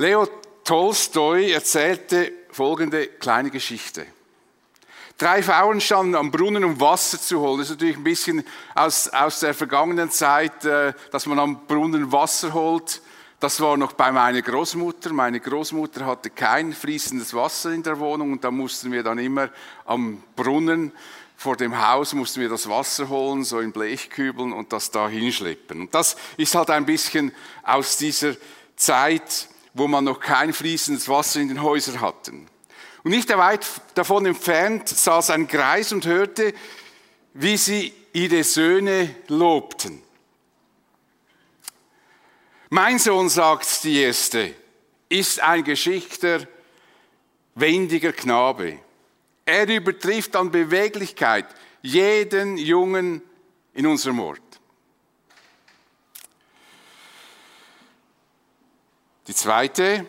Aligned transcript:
Leo 0.00 0.26
Tolstoi 0.64 1.52
erzählte 1.52 2.32
folgende 2.52 3.06
kleine 3.06 3.50
Geschichte. 3.50 4.06
Drei 5.18 5.42
Frauen 5.42 5.78
standen 5.82 6.14
am 6.14 6.30
Brunnen, 6.30 6.64
um 6.64 6.80
Wasser 6.80 7.20
zu 7.20 7.38
holen. 7.38 7.58
Das 7.58 7.68
ist 7.68 7.74
natürlich 7.74 7.98
ein 7.98 8.04
bisschen 8.04 8.42
aus, 8.74 9.08
aus 9.08 9.40
der 9.40 9.52
vergangenen 9.52 10.10
Zeit, 10.10 10.64
äh, 10.64 10.94
dass 11.10 11.26
man 11.26 11.38
am 11.38 11.66
Brunnen 11.66 12.10
Wasser 12.10 12.54
holt. 12.54 13.02
Das 13.40 13.60
war 13.60 13.76
noch 13.76 13.92
bei 13.92 14.10
meiner 14.10 14.40
Großmutter. 14.40 15.12
Meine 15.12 15.38
Großmutter 15.38 16.06
hatte 16.06 16.30
kein 16.30 16.72
fließendes 16.72 17.34
Wasser 17.34 17.70
in 17.70 17.82
der 17.82 17.98
Wohnung 17.98 18.32
und 18.32 18.42
da 18.42 18.50
mussten 18.50 18.90
wir 18.92 19.02
dann 19.02 19.18
immer 19.18 19.50
am 19.84 20.22
Brunnen 20.34 20.92
vor 21.36 21.56
dem 21.56 21.78
Haus 21.78 22.14
mussten 22.14 22.40
wir 22.40 22.48
das 22.48 22.70
Wasser 22.70 23.10
holen, 23.10 23.44
so 23.44 23.60
in 23.60 23.72
Blechkübeln 23.72 24.54
und 24.54 24.72
das 24.72 24.90
da 24.90 25.10
hinschleppen. 25.10 25.82
Und 25.82 25.94
das 25.94 26.16
ist 26.38 26.54
halt 26.54 26.70
ein 26.70 26.86
bisschen 26.86 27.32
aus 27.62 27.98
dieser 27.98 28.34
Zeit, 28.76 29.48
wo 29.74 29.86
man 29.86 30.04
noch 30.04 30.20
kein 30.20 30.52
fließendes 30.52 31.08
Wasser 31.08 31.40
in 31.40 31.48
den 31.48 31.62
Häusern 31.62 32.00
hatten. 32.00 32.46
Und 33.02 33.12
nicht 33.12 33.28
weit 33.36 33.66
davon 33.94 34.26
entfernt 34.26 34.88
saß 34.88 35.30
ein 35.30 35.46
Greis 35.46 35.92
und 35.92 36.06
hörte, 36.06 36.52
wie 37.34 37.56
sie 37.56 37.92
ihre 38.12 38.44
Söhne 38.44 39.14
lobten. 39.28 40.02
Mein 42.68 42.98
Sohn, 42.98 43.28
sagt 43.28 43.84
die 43.84 44.00
erste, 44.00 44.54
ist 45.08 45.40
ein 45.40 45.64
geschickter, 45.64 46.46
wendiger 47.54 48.12
Knabe. 48.12 48.78
Er 49.44 49.68
übertrifft 49.68 50.36
an 50.36 50.50
Beweglichkeit 50.50 51.46
jeden 51.82 52.56
Jungen 52.58 53.22
in 53.74 53.86
unserem 53.86 54.20
Ort. 54.20 54.49
Die 59.30 59.36
zweite 59.36 60.04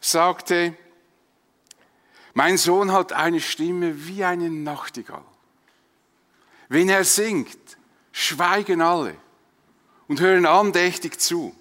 sagte, 0.00 0.76
mein 2.32 2.56
Sohn 2.56 2.92
hat 2.92 3.12
eine 3.12 3.40
Stimme 3.40 4.06
wie 4.06 4.22
eine 4.22 4.48
Nachtigall. 4.48 5.24
Wenn 6.68 6.88
er 6.88 7.02
singt, 7.02 7.76
schweigen 8.12 8.82
alle 8.82 9.16
und 10.06 10.20
hören 10.20 10.46
andächtig 10.46 11.20
zu. 11.20 11.56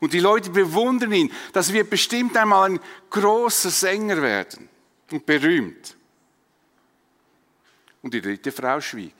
Und 0.00 0.12
die 0.12 0.18
Leute 0.18 0.50
bewundern 0.50 1.12
ihn. 1.12 1.32
Das 1.52 1.72
wird 1.72 1.88
bestimmt 1.88 2.36
einmal 2.36 2.70
ein 2.70 2.80
großer 3.10 3.70
Sänger 3.70 4.20
werden 4.20 4.68
und 5.12 5.24
berühmt. 5.24 5.96
Und 8.02 8.12
die 8.12 8.20
dritte 8.20 8.50
Frau 8.50 8.80
schwieg. 8.80 9.14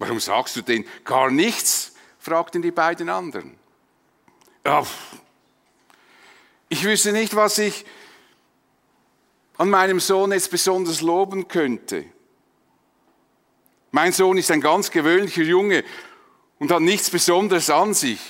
Warum 0.00 0.18
sagst 0.18 0.56
du 0.56 0.62
denn 0.62 0.84
gar 1.04 1.30
nichts? 1.30 1.94
fragten 2.18 2.62
die 2.62 2.72
beiden 2.72 3.08
anderen. 3.08 3.62
Ja, 4.66 4.86
ich 6.70 6.84
wüsste 6.84 7.12
nicht, 7.12 7.36
was 7.36 7.58
ich 7.58 7.84
an 9.58 9.68
meinem 9.68 10.00
Sohn 10.00 10.32
jetzt 10.32 10.50
besonders 10.50 11.02
loben 11.02 11.48
könnte. 11.48 12.06
Mein 13.90 14.12
Sohn 14.12 14.38
ist 14.38 14.50
ein 14.50 14.62
ganz 14.62 14.90
gewöhnlicher 14.90 15.42
Junge 15.42 15.84
und 16.58 16.72
hat 16.72 16.80
nichts 16.80 17.10
Besonderes 17.10 17.68
an 17.68 17.94
sich. 17.94 18.20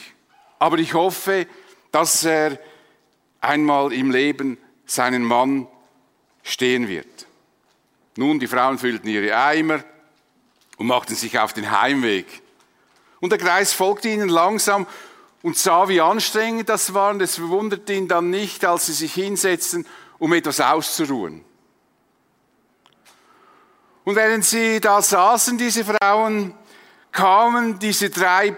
Aber 0.59 0.79
ich 0.79 0.93
hoffe, 0.95 1.47
dass 1.93 2.25
er 2.25 2.59
einmal 3.41 3.93
im 3.93 4.11
Leben 4.11 4.59
seinen 4.87 5.23
Mann 5.23 5.69
stehen 6.43 6.89
wird. 6.89 7.27
Nun, 8.17 8.41
die 8.41 8.49
Frauen 8.49 8.79
füllten 8.79 9.09
ihre 9.09 9.37
Eimer 9.37 9.85
und 10.79 10.89
machten 10.89 11.15
sich 11.15 11.39
auf 11.39 11.53
den 11.53 11.71
Heimweg. 11.71 12.43
Und 13.21 13.31
der 13.31 13.39
Kreis 13.39 13.73
folgte 13.73 14.09
ihnen 14.09 14.29
langsam 14.29 14.87
und 15.45 15.59
sah, 15.59 15.89
wie 15.89 16.01
anstrengend 16.01 16.71
das 16.71 16.95
war. 16.95 17.11
Und 17.11 17.21
es 17.21 17.37
verwunderte 17.37 17.93
ihn 17.93 18.09
dann 18.09 18.31
nicht, 18.31 18.65
als 18.65 18.87
sie 18.87 18.95
sich 18.95 19.13
hinsetzten 19.13 19.87
um 20.19 20.33
etwas 20.33 20.59
auszuruhen. 20.59 21.45
Und 24.05 24.17
während 24.17 24.45
sie 24.45 24.81
da 24.81 25.03
saßen, 25.03 25.59
diese 25.59 25.85
Frauen, 25.85 26.55
kamen 27.13 27.79
diese 27.79 28.09
drei 28.09 28.57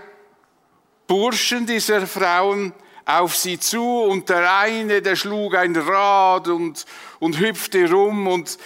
Burschen 1.08 1.66
dieser 1.66 2.06
Frauen 2.06 2.72
auf 3.04 3.36
sie 3.36 3.58
zu 3.58 3.84
und 3.84 4.28
der 4.28 4.58
eine, 4.58 5.02
der 5.02 5.16
schlug 5.16 5.56
ein 5.56 5.74
Rad 5.74 6.46
und, 6.46 6.86
und 7.18 7.40
hüpfte 7.40 7.90
rum 7.90 8.28
und 8.28 8.58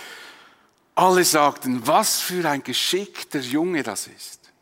alle 0.95 1.25
sagten, 1.25 1.87
was 1.87 2.21
für 2.21 2.47
ein 2.49 2.63
geschickter 2.63 3.41
Junge 3.41 3.83
das 3.83 4.07
ist. 4.07 4.53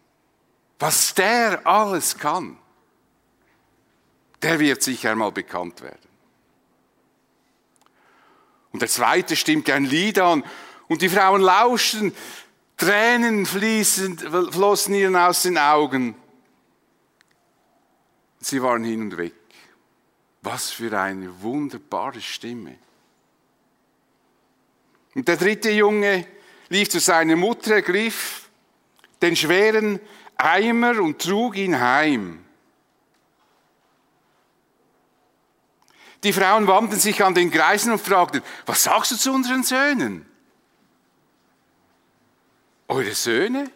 Was 0.78 1.12
der 1.14 1.66
alles 1.66 2.16
kann, 2.16 2.56
der 4.42 4.60
wird 4.60 4.82
sicher 4.82 5.12
einmal 5.12 5.32
bekannt 5.32 5.80
werden. 5.82 6.08
Und 8.72 8.82
der 8.82 8.88
zweite 8.88 9.36
stimmte 9.36 9.74
ein 9.74 9.84
Lied 9.84 10.18
an 10.18 10.44
und 10.88 11.02
die 11.02 11.08
Frauen 11.08 11.40
lauschten, 11.40 12.12
Tränen 12.76 13.44
fließend, 13.44 14.20
flossen 14.22 14.94
ihnen 14.94 15.16
aus 15.16 15.42
den 15.42 15.58
Augen. 15.58 16.14
Sie 18.38 18.62
waren 18.62 18.84
hin 18.84 19.02
und 19.02 19.16
weg. 19.16 19.34
Was 20.42 20.70
für 20.70 20.96
eine 20.96 21.42
wunderbare 21.42 22.20
Stimme. 22.20 22.78
Und 25.16 25.26
der 25.26 25.36
dritte 25.36 25.70
Junge 25.70 26.24
lief 26.68 26.88
zu 26.88 27.00
seiner 27.00 27.34
Mutter, 27.34 27.74
ergriff 27.74 28.48
den 29.20 29.34
schweren 29.34 29.98
Eimer 30.36 31.00
und 31.00 31.20
trug 31.20 31.56
ihn 31.56 31.80
heim. 31.80 32.44
Die 36.24 36.32
Frauen 36.32 36.66
wandten 36.66 36.98
sich 36.98 37.22
an 37.22 37.34
den 37.34 37.50
Greisen 37.50 37.92
und 37.92 38.00
fragten, 38.00 38.42
was 38.66 38.82
sagst 38.82 39.12
du 39.12 39.16
zu 39.16 39.32
unseren 39.32 39.62
Söhnen? 39.62 40.26
Eure 42.88 43.14
Söhne? 43.14 43.70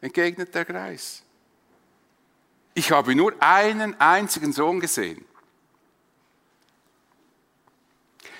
entgegnet 0.00 0.54
der 0.54 0.64
Greis. 0.64 1.22
Ich 2.74 2.90
habe 2.90 3.14
nur 3.14 3.32
einen 3.40 3.98
einzigen 4.00 4.52
Sohn 4.52 4.80
gesehen. 4.80 5.24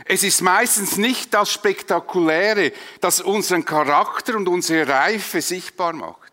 Es 0.05 0.23
ist 0.23 0.43
meistens 0.43 0.99
nicht 0.99 1.33
das 1.33 1.51
Spektakuläre, 1.51 2.73
das 3.01 3.21
unseren 3.21 3.65
Charakter 3.65 4.37
und 4.37 4.49
unsere 4.49 4.87
Reife 4.87 5.41
sichtbar 5.41 5.95
macht. 5.95 6.24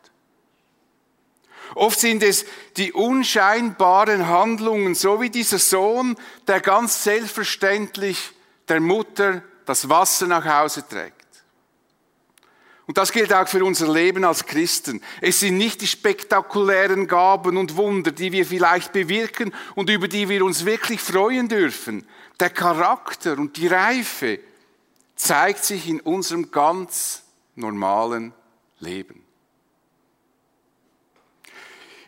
Oft 1.75 1.99
sind 1.99 2.23
es 2.23 2.45
die 2.77 2.91
unscheinbaren 2.91 4.27
Handlungen, 4.27 4.95
so 4.95 5.21
wie 5.21 5.29
dieser 5.29 5.59
Sohn, 5.59 6.15
der 6.47 6.59
ganz 6.59 7.03
selbstverständlich 7.03 8.31
der 8.67 8.81
Mutter 8.81 9.43
das 9.65 9.87
Wasser 9.89 10.27
nach 10.27 10.45
Hause 10.45 10.83
trägt. 10.87 11.15
Und 12.87 12.97
das 12.97 13.13
gilt 13.13 13.31
auch 13.31 13.47
für 13.47 13.63
unser 13.63 13.91
Leben 13.91 14.25
als 14.25 14.45
Christen. 14.45 15.01
Es 15.21 15.39
sind 15.39 15.57
nicht 15.57 15.79
die 15.79 15.87
spektakulären 15.87 17.07
Gaben 17.07 17.55
und 17.55 17.77
Wunder, 17.77 18.11
die 18.11 18.33
wir 18.33 18.45
vielleicht 18.45 18.91
bewirken 18.91 19.53
und 19.75 19.89
über 19.89 20.09
die 20.09 20.27
wir 20.27 20.43
uns 20.43 20.65
wirklich 20.65 20.99
freuen 20.99 21.47
dürfen. 21.47 22.05
Der 22.39 22.49
Charakter 22.49 23.37
und 23.37 23.55
die 23.55 23.67
Reife 23.67 24.39
zeigt 25.15 25.63
sich 25.63 25.87
in 25.87 26.01
unserem 26.01 26.51
ganz 26.51 27.23
normalen 27.55 28.33
Leben. 28.79 29.20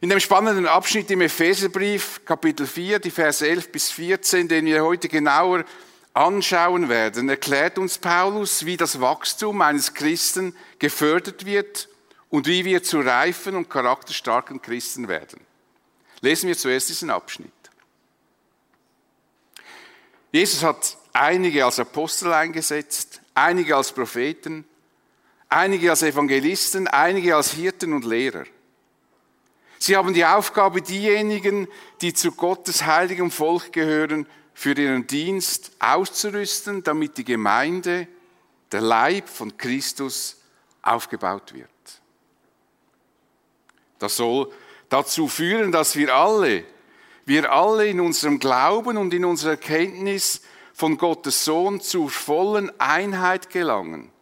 In 0.03 0.09
dem 0.09 0.19
spannenden 0.19 0.66
Abschnitt 0.66 1.09
im 1.12 1.22
Epheserbrief, 1.22 2.25
Kapitel 2.25 2.68
4, 2.68 3.00
die 3.00 3.09
Verse 3.09 3.47
11 3.47 3.72
bis 3.72 3.90
14, 3.90 4.50
den 4.50 4.66
wir 4.66 4.84
heute 4.84 5.08
genauer 5.08 5.64
anschauen 6.14 6.90
werden, 6.90 7.30
erklärt 7.30 7.78
uns 7.78 8.00
Paulus, 8.00 8.66
wie 8.66 8.75
das 8.75 9.00
Wachstum 9.00 9.62
eines 9.62 9.94
Christen 9.94 10.58
gefördert 10.78 11.46
wird 11.46 11.88
und 12.30 12.47
wie 12.47 12.66
wir 12.66 12.84
zu 12.84 13.00
reifen 13.00 13.56
und 13.56 13.69
charakterstarken 13.69 14.62
Christen 14.62 15.08
werden. 15.08 15.40
Lesen 16.19 16.50
wir 16.50 16.58
zuerst 16.58 16.90
diesen 16.90 17.09
Abschnitt. 17.09 17.53
Jesus 20.33 20.63
hat 20.63 20.98
einige 21.13 21.63
als 21.63 21.80
Apostel 21.80 22.33
eingesetzt, 22.33 23.22
einige 23.36 23.77
als 23.77 23.94
Propheten, 23.94 24.66
einige 25.48 25.92
als 25.92 26.04
Evangelisten, 26.04 26.89
einige 26.89 27.38
als 27.38 27.54
Hirten 27.54 27.94
und 27.94 28.04
Lehrer. 28.04 28.44
Sie 29.85 29.97
haben 29.97 30.13
die 30.13 30.24
Aufgabe, 30.24 30.81
diejenigen, 30.81 31.68
die 32.00 32.13
zu 32.13 32.31
Gottes 32.31 32.85
heiligem 32.85 33.31
Volk 33.31 33.74
gehören, 33.74 34.25
für 34.53 34.71
ihren 34.80 35.07
Dienst 35.07 35.74
auszurüsten, 35.80 36.83
damit 36.83 37.18
die 37.18 37.25
Gemeinde, 37.25 38.07
der 38.71 38.80
Leib 38.80 39.27
von 39.27 39.57
Christus, 39.57 40.38
aufgebaut 40.81 41.53
wird. 41.53 41.68
Das 44.00 44.15
soll 44.15 44.53
dazu 44.88 45.27
führen, 45.27 45.74
dass 45.74 45.97
wir 45.97 46.15
alle, 46.15 46.63
wir 47.25 47.51
alle 47.51 47.86
in 47.86 48.00
unserem 48.00 48.39
Glauben 48.39 48.95
und 48.95 49.13
in 49.13 49.25
unserer 49.25 49.51
Erkenntnis 49.51 50.44
von 50.74 50.97
Gottes 50.97 51.44
Sohn 51.44 51.81
zur 51.81 52.09
vollen 52.09 52.71
Einheit 52.79 53.50
gelangen. 53.50 54.13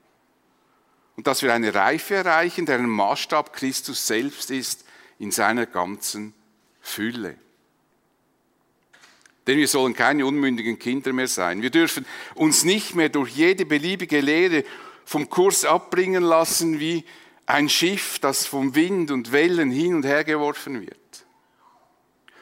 Und 1.18 1.28
dass 1.28 1.44
wir 1.44 1.54
eine 1.54 1.76
Reife 1.76 2.16
erreichen, 2.16 2.66
deren 2.66 2.90
Maßstab 2.90 3.54
Christus 3.54 4.08
selbst 4.08 4.50
ist, 4.50 4.86
in 5.22 5.30
seiner 5.30 5.68
ganzen 5.68 6.34
Fülle. 6.82 7.36
Denn 9.46 9.58
wir 9.60 9.68
sollen 9.68 9.94
keine 9.94 10.26
unmündigen 10.26 10.80
Kinder 10.80 11.14
mehr 11.14 11.28
sein. 11.28 11.62
Wir 11.62 11.70
dürfen 11.70 12.08
uns 12.34 12.64
nicht 12.64 12.96
mehr 12.96 13.10
durch 13.10 13.30
jede 13.30 13.68
beliebige 13.68 14.20
Lehre 14.20 14.64
vom 15.06 15.30
Kurs 15.30 15.64
abbringen 15.64 16.24
lassen 16.24 16.80
wie 16.80 17.04
ein 17.46 17.70
Schiff, 17.70 18.18
das 18.18 18.48
vom 18.48 18.74
Wind 18.74 19.12
und 19.12 19.32
Wellen 19.32 19.70
hin 19.70 19.94
und 19.94 20.06
her 20.06 20.24
geworfen 20.24 20.82
wird. 20.82 20.98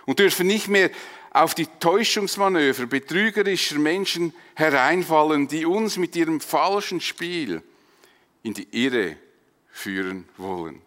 Und 0.05 0.19
dürfen 0.19 0.47
nicht 0.47 0.69
mehr 0.69 0.89
auf 1.31 1.55
die 1.55 1.67
Täuschungsmanöver 1.81 2.85
betrügerischer 2.85 3.77
Menschen 3.77 4.33
hereinfallen, 4.55 5.49
die 5.49 5.65
uns 5.65 5.97
mit 5.97 6.15
ihrem 6.15 6.39
falschen 6.39 7.01
Spiel 7.01 7.61
in 8.41 8.53
die 8.53 8.69
Irre 8.71 9.17
führen 9.69 10.29
wollen. 10.37 10.81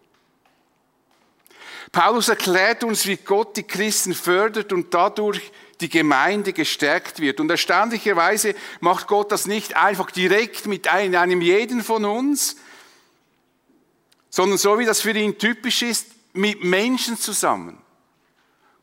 Paulus 1.93 2.27
erklärt 2.27 2.83
uns, 2.83 3.05
wie 3.05 3.17
Gott 3.17 3.55
die 3.55 3.63
Christen 3.63 4.15
fördert 4.15 4.73
und 4.73 4.91
dadurch 4.95 5.51
die 5.79 5.89
Gemeinde 5.89 6.51
gestärkt 6.51 7.19
wird. 7.19 7.39
Und 7.39 7.51
erstaunlicherweise 7.51 8.55
macht 8.79 9.05
Gott 9.05 9.31
das 9.31 9.45
nicht 9.45 9.77
einfach 9.77 10.09
direkt 10.09 10.65
mit 10.65 10.87
einem 10.87 11.39
jeden 11.39 11.83
von 11.83 12.03
uns, 12.03 12.55
sondern 14.31 14.57
so 14.57 14.79
wie 14.79 14.85
das 14.85 15.01
für 15.01 15.11
ihn 15.11 15.37
typisch 15.37 15.83
ist, 15.83 16.07
mit 16.33 16.63
Menschen 16.63 17.15
zusammen. 17.15 17.77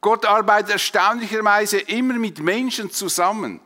Gott 0.00 0.24
arbeitet 0.24 0.70
erstaunlicherweise 0.70 1.80
immer 1.80 2.14
mit 2.14 2.38
Menschen 2.38 2.92
zusammen. 2.92 3.58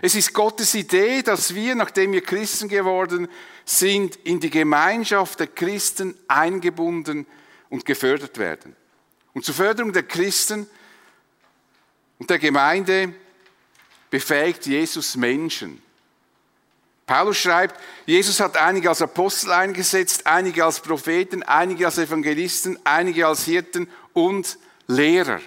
Es 0.00 0.14
ist 0.14 0.32
Gottes 0.32 0.74
Idee, 0.74 1.20
dass 1.20 1.54
wir, 1.54 1.74
nachdem 1.74 2.12
wir 2.12 2.22
Christen 2.22 2.68
geworden 2.68 3.28
sind, 3.66 4.16
in 4.24 4.40
die 4.40 4.50
Gemeinschaft 4.50 5.40
der 5.40 5.48
Christen 5.48 6.16
eingebunden 6.26 7.26
und 7.68 7.84
gefördert 7.84 8.38
werden. 8.38 8.76
Und 9.34 9.44
zur 9.44 9.54
Förderung 9.54 9.92
der 9.92 10.02
Christen 10.02 10.68
und 12.18 12.30
der 12.30 12.38
Gemeinde 12.38 13.12
befähigt 14.10 14.66
Jesus 14.66 15.16
Menschen. 15.16 15.82
Paulus 17.06 17.36
schreibt, 17.36 17.80
Jesus 18.04 18.40
hat 18.40 18.56
einige 18.56 18.88
als 18.88 19.00
Apostel 19.00 19.52
eingesetzt, 19.52 20.26
einige 20.26 20.64
als 20.64 20.80
Propheten, 20.80 21.42
einige 21.44 21.86
als 21.86 21.98
Evangelisten, 21.98 22.78
einige 22.84 23.26
als 23.26 23.44
Hirten 23.44 23.88
und 24.12 24.58
Lehrer. 24.88 25.40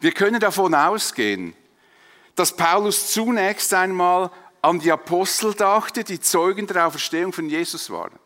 Wir 0.00 0.12
können 0.12 0.40
davon 0.40 0.74
ausgehen, 0.74 1.54
dass 2.34 2.54
Paulus 2.54 3.12
zunächst 3.12 3.72
einmal 3.72 4.30
an 4.60 4.80
die 4.80 4.92
Apostel 4.92 5.54
dachte, 5.54 6.04
die 6.04 6.20
Zeugen 6.20 6.66
der 6.66 6.86
Auferstehung 6.86 7.32
von 7.32 7.48
Jesus 7.48 7.88
waren. 7.90 8.18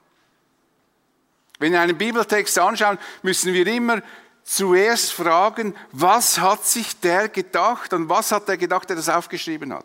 Wenn 1.59 1.73
wir 1.73 1.81
einen 1.81 1.97
Bibeltext 1.97 2.59
anschauen, 2.59 2.99
müssen 3.23 3.53
wir 3.53 3.67
immer 3.67 4.03
zuerst 4.45 5.13
fragen, 5.13 5.75
was 5.93 6.39
hat 6.39 6.65
sich 6.67 7.01
der 7.01 7.29
gedacht 7.29 7.93
und 7.93 8.09
was 8.09 8.33
hat 8.33 8.49
der 8.49 8.57
gedacht, 8.57 8.89
der 8.89 8.97
das 8.97 9.09
aufgeschrieben 9.09 9.73
hat. 9.73 9.85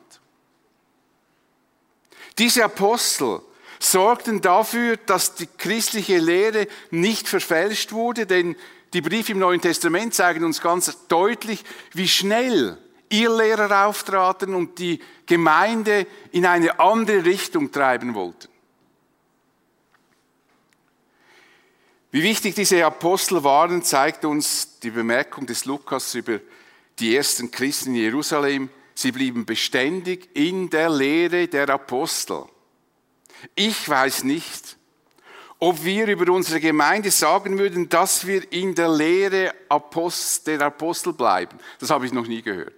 Diese 2.37 2.63
Apostel 2.63 3.41
sorgten 3.79 4.41
dafür, 4.41 4.97
dass 4.97 5.33
die 5.35 5.47
christliche 5.47 6.19
Lehre 6.19 6.67
nicht 6.91 7.27
verfälscht 7.27 7.91
wurde, 7.91 8.25
denn 8.25 8.55
die 8.93 9.01
Briefe 9.01 9.31
im 9.31 9.39
Neuen 9.39 9.61
Testament 9.61 10.13
zeigen 10.13 10.43
uns 10.43 10.61
ganz 10.61 11.07
deutlich, 11.07 11.63
wie 11.93 12.07
schnell 12.07 12.77
Irrlehrer 13.09 13.87
auftraten 13.87 14.53
und 14.53 14.79
die 14.79 14.99
Gemeinde 15.25 16.05
in 16.31 16.45
eine 16.45 16.79
andere 16.79 17.25
Richtung 17.25 17.71
treiben 17.71 18.13
wollten. 18.13 18.50
Wie 22.11 22.23
wichtig 22.23 22.55
diese 22.55 22.85
Apostel 22.85 23.43
waren, 23.43 23.83
zeigt 23.83 24.25
uns 24.25 24.79
die 24.79 24.91
Bemerkung 24.91 25.45
des 25.45 25.63
Lukas 25.63 26.13
über 26.13 26.39
die 26.99 27.15
ersten 27.15 27.51
Christen 27.51 27.95
in 27.95 28.01
Jerusalem. 28.01 28.69
Sie 28.93 29.13
blieben 29.13 29.45
beständig 29.45 30.29
in 30.33 30.69
der 30.69 30.89
Lehre 30.89 31.47
der 31.47 31.69
Apostel. 31.69 32.43
Ich 33.55 33.87
weiß 33.87 34.25
nicht, 34.25 34.75
ob 35.57 35.83
wir 35.85 36.07
über 36.07 36.31
unsere 36.33 36.59
Gemeinde 36.59 37.11
sagen 37.11 37.57
würden, 37.57 37.87
dass 37.87 38.27
wir 38.27 38.51
in 38.51 38.75
der 38.75 38.89
Lehre 38.89 39.53
der 40.45 40.61
Apostel 40.61 41.13
bleiben. 41.13 41.57
Das 41.79 41.91
habe 41.91 42.05
ich 42.05 42.11
noch 42.11 42.27
nie 42.27 42.41
gehört. 42.41 42.73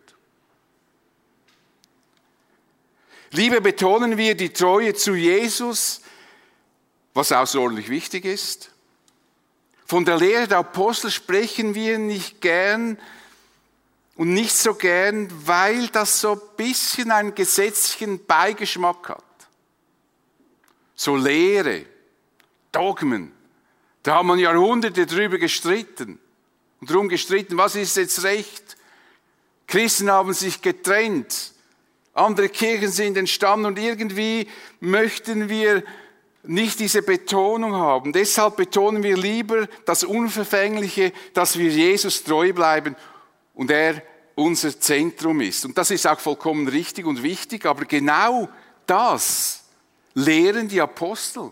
Lieber 3.31 3.61
betonen 3.61 4.15
wir 4.17 4.35
die 4.35 4.53
Treue 4.53 4.93
zu 4.93 5.15
Jesus, 5.15 6.01
was 7.15 7.31
außerordentlich 7.31 7.89
wichtig 7.89 8.25
ist. 8.25 8.72
Von 9.85 10.05
der 10.05 10.17
Lehre 10.17 10.47
der 10.47 10.59
Apostel 10.59 11.11
sprechen 11.11 11.75
wir 11.75 11.97
nicht 11.97 12.41
gern 12.41 12.97
und 14.15 14.33
nicht 14.33 14.55
so 14.55 14.73
gern, 14.75 15.27
weil 15.45 15.87
das 15.87 16.21
so 16.21 16.33
ein 16.33 16.41
bisschen 16.55 17.11
einen 17.11 17.35
gesetzlichen 17.35 18.25
Beigeschmack 18.25 19.09
hat. 19.09 19.23
So 20.95 21.15
Lehre, 21.15 21.85
Dogmen, 22.71 23.31
da 24.03 24.15
haben 24.15 24.27
man 24.27 24.39
Jahrhunderte 24.39 25.05
drüber 25.05 25.37
gestritten 25.37 26.19
und 26.79 26.89
darum 26.89 27.09
gestritten, 27.09 27.57
was 27.57 27.75
ist 27.75 27.97
jetzt 27.97 28.23
recht? 28.23 28.77
Christen 29.67 30.11
haben 30.11 30.33
sich 30.33 30.61
getrennt, 30.61 31.53
andere 32.13 32.49
Kirchen 32.49 32.91
sind 32.91 33.17
entstanden 33.17 33.65
und 33.65 33.79
irgendwie 33.79 34.47
möchten 34.79 35.49
wir 35.49 35.83
nicht 36.43 36.79
diese 36.79 37.01
Betonung 37.01 37.73
haben. 37.73 38.11
Deshalb 38.11 38.57
betonen 38.57 39.01
wir 39.01 39.17
lieber 39.17 39.67
das 39.85 40.03
Unverfängliche, 40.03 41.13
dass 41.33 41.57
wir 41.57 41.69
Jesus 41.69 42.23
treu 42.23 42.51
bleiben 42.53 42.95
und 43.53 43.71
er 43.71 44.01
unser 44.35 44.77
Zentrum 44.79 45.41
ist. 45.41 45.65
Und 45.65 45.77
das 45.77 45.91
ist 45.91 46.05
auch 46.05 46.19
vollkommen 46.19 46.67
richtig 46.67 47.05
und 47.05 47.23
wichtig, 47.23 47.65
aber 47.65 47.85
genau 47.85 48.49
das 48.85 49.63
lehren 50.13 50.67
die 50.67 50.81
Apostel. 50.81 51.51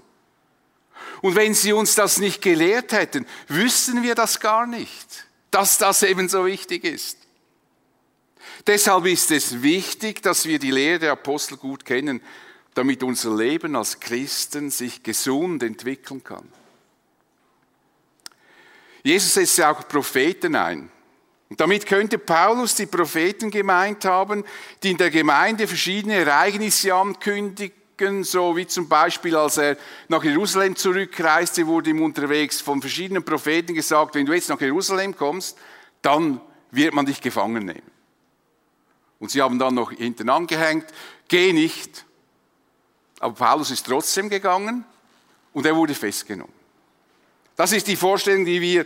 Und 1.22 1.36
wenn 1.36 1.54
sie 1.54 1.74
uns 1.74 1.96
das 1.96 2.18
nicht 2.18 2.42
gelehrt 2.42 2.92
hätten, 2.92 3.26
wüssten 3.48 4.04
wir 4.04 4.16
das 4.16 4.40
gar 4.40 4.66
nicht, 4.66 5.28
dass 5.52 5.78
das 5.78 6.04
eben 6.04 6.28
so 6.28 6.46
wichtig 6.46 6.84
ist. 6.84 7.18
Deshalb 8.68 9.06
ist 9.06 9.32
es 9.32 9.62
wichtig, 9.62 10.22
dass 10.22 10.46
wir 10.46 10.60
die 10.60 10.72
Lehre 10.72 11.00
der 11.00 11.12
Apostel 11.14 11.58
gut 11.58 11.86
kennen 11.86 12.22
damit 12.74 13.04
unser 13.04 13.36
Leben 13.36 13.76
als 13.76 14.00
Christen 14.00 14.70
sich 14.70 15.04
gesund 15.04 15.64
entwickeln 15.64 16.24
kann. 16.24 16.48
Jesus 19.04 19.34
setzt 19.34 19.58
ja 19.58 19.72
auch 19.72 19.88
Propheten 19.88 20.56
ein. 20.56 20.90
Und 21.50 21.60
damit 21.60 21.86
könnte 21.86 22.18
Paulus 22.18 22.76
die 22.76 22.86
Propheten 22.86 23.52
gemeint 23.52 24.06
haben, 24.06 24.46
die 24.84 24.92
in 24.92 24.98
der 24.98 25.10
Gemeinde 25.10 25.68
verschiedene 25.68 26.16
Ereignisse 26.16 26.94
ankündigen, 26.94 28.24
so 28.24 28.56
wie 28.56 28.66
zum 28.68 28.88
Beispiel, 28.88 29.36
als 29.36 29.58
er 29.58 29.75
nach 30.08 30.24
Jerusalem 30.24 30.75
zurückreiste, 30.75 31.68
wurde 31.68 31.90
ihm 31.90 32.01
unterwegs 32.01 32.62
von 32.62 32.80
verschiedenen 32.80 33.24
Propheten 33.24 33.74
gesagt, 33.74 34.16
wenn 34.16 34.25
du 34.25 34.34
jetzt 34.34 34.50
nach 34.50 34.62
Jerusalem 34.62 35.16
kommst, 35.16 35.58
dann 36.01 36.40
wird 36.72 36.94
man 36.94 37.06
dich 37.06 37.20
gefangen 37.20 37.66
nehmen. 37.66 37.92
Und 39.20 39.30
sie 39.30 39.42
haben 39.42 39.60
dann 39.60 39.75
noch 39.75 39.92
hinten 39.92 40.30
angehängt, 40.30 40.86
geh 41.28 41.51
nicht, 41.51 42.06
aber 43.22 43.34
Paulus 43.34 43.72
ist 43.72 43.86
trotzdem 43.86 44.30
gegangen 44.30 44.84
und 45.54 45.66
er 45.66 45.75
wurde 45.75 45.94
festgenommen. 45.94 46.54
Das 47.56 47.72
ist 47.72 47.88
die 47.88 47.96
Vorstellung, 47.96 48.46
die 48.46 48.60
wir 48.60 48.86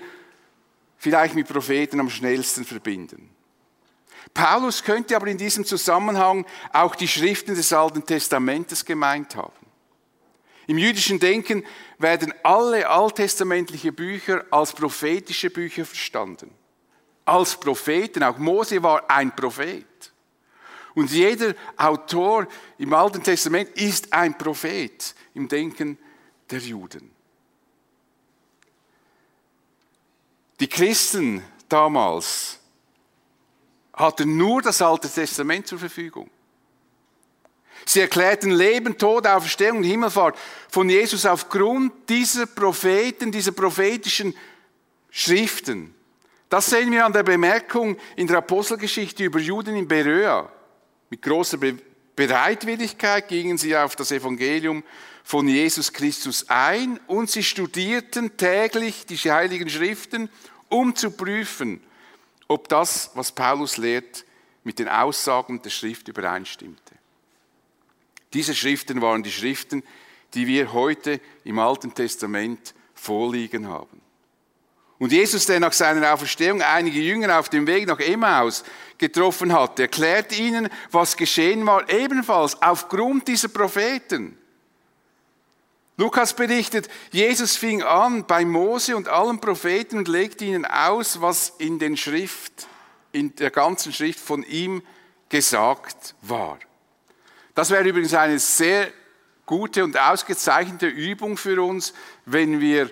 vielleicht 0.97 1.35
mit 1.35 1.47
Propheten 1.47 1.99
am 1.99 2.09
schnellsten 2.09 2.65
verbinden. 2.65 3.29
Paulus 4.33 4.83
könnte 4.83 5.15
aber 5.15 5.27
in 5.27 5.37
diesem 5.37 5.65
Zusammenhang 5.65 6.45
auch 6.73 6.95
die 6.95 7.07
Schriften 7.07 7.55
des 7.55 7.71
Alten 7.71 8.05
Testamentes 8.05 8.83
gemeint 8.83 9.35
haben. 9.35 9.53
Im 10.67 10.77
jüdischen 10.77 11.19
Denken 11.19 11.63
werden 11.99 12.33
alle 12.43 12.89
alttestamentliche 12.89 13.91
Bücher 13.91 14.43
als 14.51 14.73
prophetische 14.73 15.49
Bücher 15.49 15.85
verstanden. 15.85 16.51
Als 17.23 17.55
Propheten, 17.55 18.23
auch 18.23 18.37
Mose 18.37 18.81
war 18.83 19.09
ein 19.09 19.35
Prophet. 19.35 19.85
Und 20.95 21.11
jeder 21.11 21.53
Autor 21.77 22.47
im 22.77 22.93
Alten 22.93 23.21
Testament 23.21 23.69
ist 23.77 24.11
ein 24.13 24.37
Prophet 24.37 25.13
im 25.33 25.47
Denken 25.47 25.97
der 26.49 26.59
Juden. 26.59 27.11
Die 30.59 30.67
Christen 30.67 31.43
damals 31.67 32.59
hatten 33.93 34.37
nur 34.37 34.61
das 34.61 34.81
Alte 34.81 35.09
Testament 35.09 35.67
zur 35.67 35.79
Verfügung. 35.79 36.29
Sie 37.85 37.99
erklärten 37.99 38.51
Leben, 38.51 38.97
Tod, 38.97 39.27
Auferstehung 39.27 39.79
und 39.79 39.83
Himmelfahrt 39.83 40.37
von 40.69 40.89
Jesus 40.89 41.25
aufgrund 41.25 42.09
dieser 42.09 42.45
Propheten, 42.45 43.31
dieser 43.31 43.51
prophetischen 43.51 44.33
Schriften. 45.11 45.93
Das 46.49 46.67
sehen 46.67 46.91
wir 46.91 47.05
an 47.05 47.13
der 47.13 47.23
Bemerkung 47.23 47.97
in 48.15 48.27
der 48.27 48.37
Apostelgeschichte 48.37 49.25
über 49.25 49.39
Juden 49.39 49.75
in 49.75 49.87
Beröa. 49.87 50.49
Mit 51.09 51.21
großer 51.21 51.57
Bereitwilligkeit 52.15 53.27
gingen 53.27 53.57
sie 53.57 53.75
auf 53.75 53.95
das 53.95 54.11
Evangelium 54.11 54.83
von 55.23 55.47
Jesus 55.47 55.91
Christus 55.91 56.49
ein 56.49 56.99
und 57.07 57.29
sie 57.29 57.43
studierten 57.43 58.37
täglich 58.37 59.05
die 59.05 59.17
heiligen 59.17 59.69
Schriften, 59.69 60.29
um 60.69 60.95
zu 60.95 61.11
prüfen, 61.11 61.81
ob 62.47 62.69
das, 62.69 63.11
was 63.15 63.31
Paulus 63.31 63.77
lehrt, 63.77 64.25
mit 64.63 64.79
den 64.79 64.87
Aussagen 64.87 65.61
der 65.61 65.69
Schrift 65.69 66.07
übereinstimmte. 66.07 66.95
Diese 68.33 68.55
Schriften 68.55 69.01
waren 69.01 69.23
die 69.23 69.31
Schriften, 69.31 69.83
die 70.33 70.47
wir 70.47 70.73
heute 70.73 71.21
im 71.43 71.59
Alten 71.59 71.93
Testament 71.93 72.73
vorliegen 72.93 73.67
haben. 73.67 74.01
Und 74.97 75.11
Jesus, 75.11 75.45
der 75.45 75.59
nach 75.59 75.73
seiner 75.73 76.13
Auferstehung 76.13 76.61
einige 76.61 77.01
Jünger 77.01 77.37
auf 77.39 77.49
dem 77.49 77.67
Weg 77.67 77.87
nach 77.87 77.99
Emmaus 77.99 78.63
getroffen 78.97 79.51
hat, 79.51 79.77
erklärt 79.79 80.37
ihnen, 80.37 80.69
was 80.91 81.17
geschehen 81.17 81.65
war, 81.65 81.89
ebenfalls 81.89 82.61
aufgrund 82.61 83.27
dieser 83.27 83.49
Propheten. 83.49 84.37
Lukas 85.97 86.33
berichtet, 86.33 86.89
Jesus 87.11 87.55
fing 87.55 87.81
an 87.81 88.25
bei 88.25 88.43
Mose 88.45 88.95
und 88.95 89.07
allen 89.07 89.39
Propheten 89.39 89.97
und 89.97 90.07
legte 90.07 90.45
ihnen 90.45 90.65
aus, 90.65 91.21
was 91.21 91.53
in 91.57 91.79
den 91.79 91.95
Schrift, 91.95 92.67
in 93.11 93.35
der 93.35 93.51
ganzen 93.51 93.93
Schrift 93.93 94.19
von 94.19 94.43
ihm 94.43 94.81
gesagt 95.29 96.15
war. 96.21 96.59
Das 97.53 97.69
wäre 97.69 97.87
übrigens 97.87 98.13
eine 98.13 98.39
sehr 98.39 98.91
gute 99.45 99.83
und 99.83 99.97
ausgezeichnete 99.97 100.87
Übung 100.87 101.37
für 101.37 101.61
uns, 101.61 101.93
wenn 102.25 102.59
wir 102.59 102.89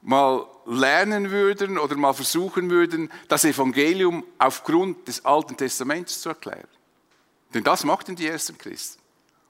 mal 0.00 0.46
lernen 0.66 1.30
würden 1.30 1.78
oder 1.78 1.96
mal 1.96 2.12
versuchen 2.12 2.70
würden, 2.70 3.10
das 3.28 3.44
Evangelium 3.44 4.24
aufgrund 4.38 5.06
des 5.08 5.24
Alten 5.24 5.56
Testaments 5.56 6.20
zu 6.20 6.30
erklären. 6.30 6.68
Denn 7.54 7.64
das 7.64 7.84
machten 7.84 8.16
die 8.16 8.26
ersten 8.26 8.58
Christen. 8.58 9.00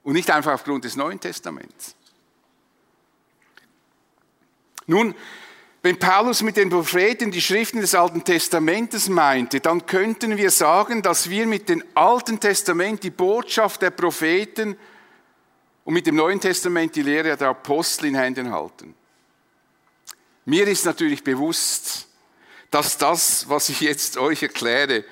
Und 0.03 0.13
nicht 0.13 0.31
einfach 0.31 0.53
aufgrund 0.53 0.85
des 0.85 0.95
Neuen 0.95 1.19
Testaments. 1.19 1.97
Nun, 4.87 5.15
wenn 5.83 5.99
Paulus 5.99 6.43
mit 6.43 6.57
den 6.57 6.69
Propheten 6.69 7.31
die 7.31 7.41
Schriften 7.41 7.81
des 7.81 7.95
Alten 7.95 8.23
Testamentes 8.23 9.09
meinte, 9.09 9.61
dann 9.61 9.87
könnten 9.87 10.37
wir 10.37 10.51
sagen, 10.51 11.03
dass 11.03 11.31
wir 11.31 11.47
mit 11.47 11.69
dem 11.69 11.83
Alten 11.95 12.39
Testament 12.39 13.03
die 13.03 13.11
Botschaft 13.11 13.83
der 13.83 13.91
Propheten 13.91 14.77
und 15.85 15.95
mit 15.95 16.07
dem 16.07 16.17
Neuen 16.17 16.41
Testament 16.41 16.95
die 16.95 17.03
Lehre 17.03 17.37
der 17.37 17.49
Apostel 17.49 18.07
in 18.07 18.17
Händen 18.17 18.51
halten. 18.51 18.95
Mir 20.47 20.67
ist 20.69 20.87
natürlich 20.87 21.25
bewusst, 21.25 22.07
dass 22.71 22.99
das, 22.99 23.49
was 23.49 23.69
ich 23.69 23.81
jetzt 23.81 24.17
euch 24.17 24.43
erkläre, 24.43 25.05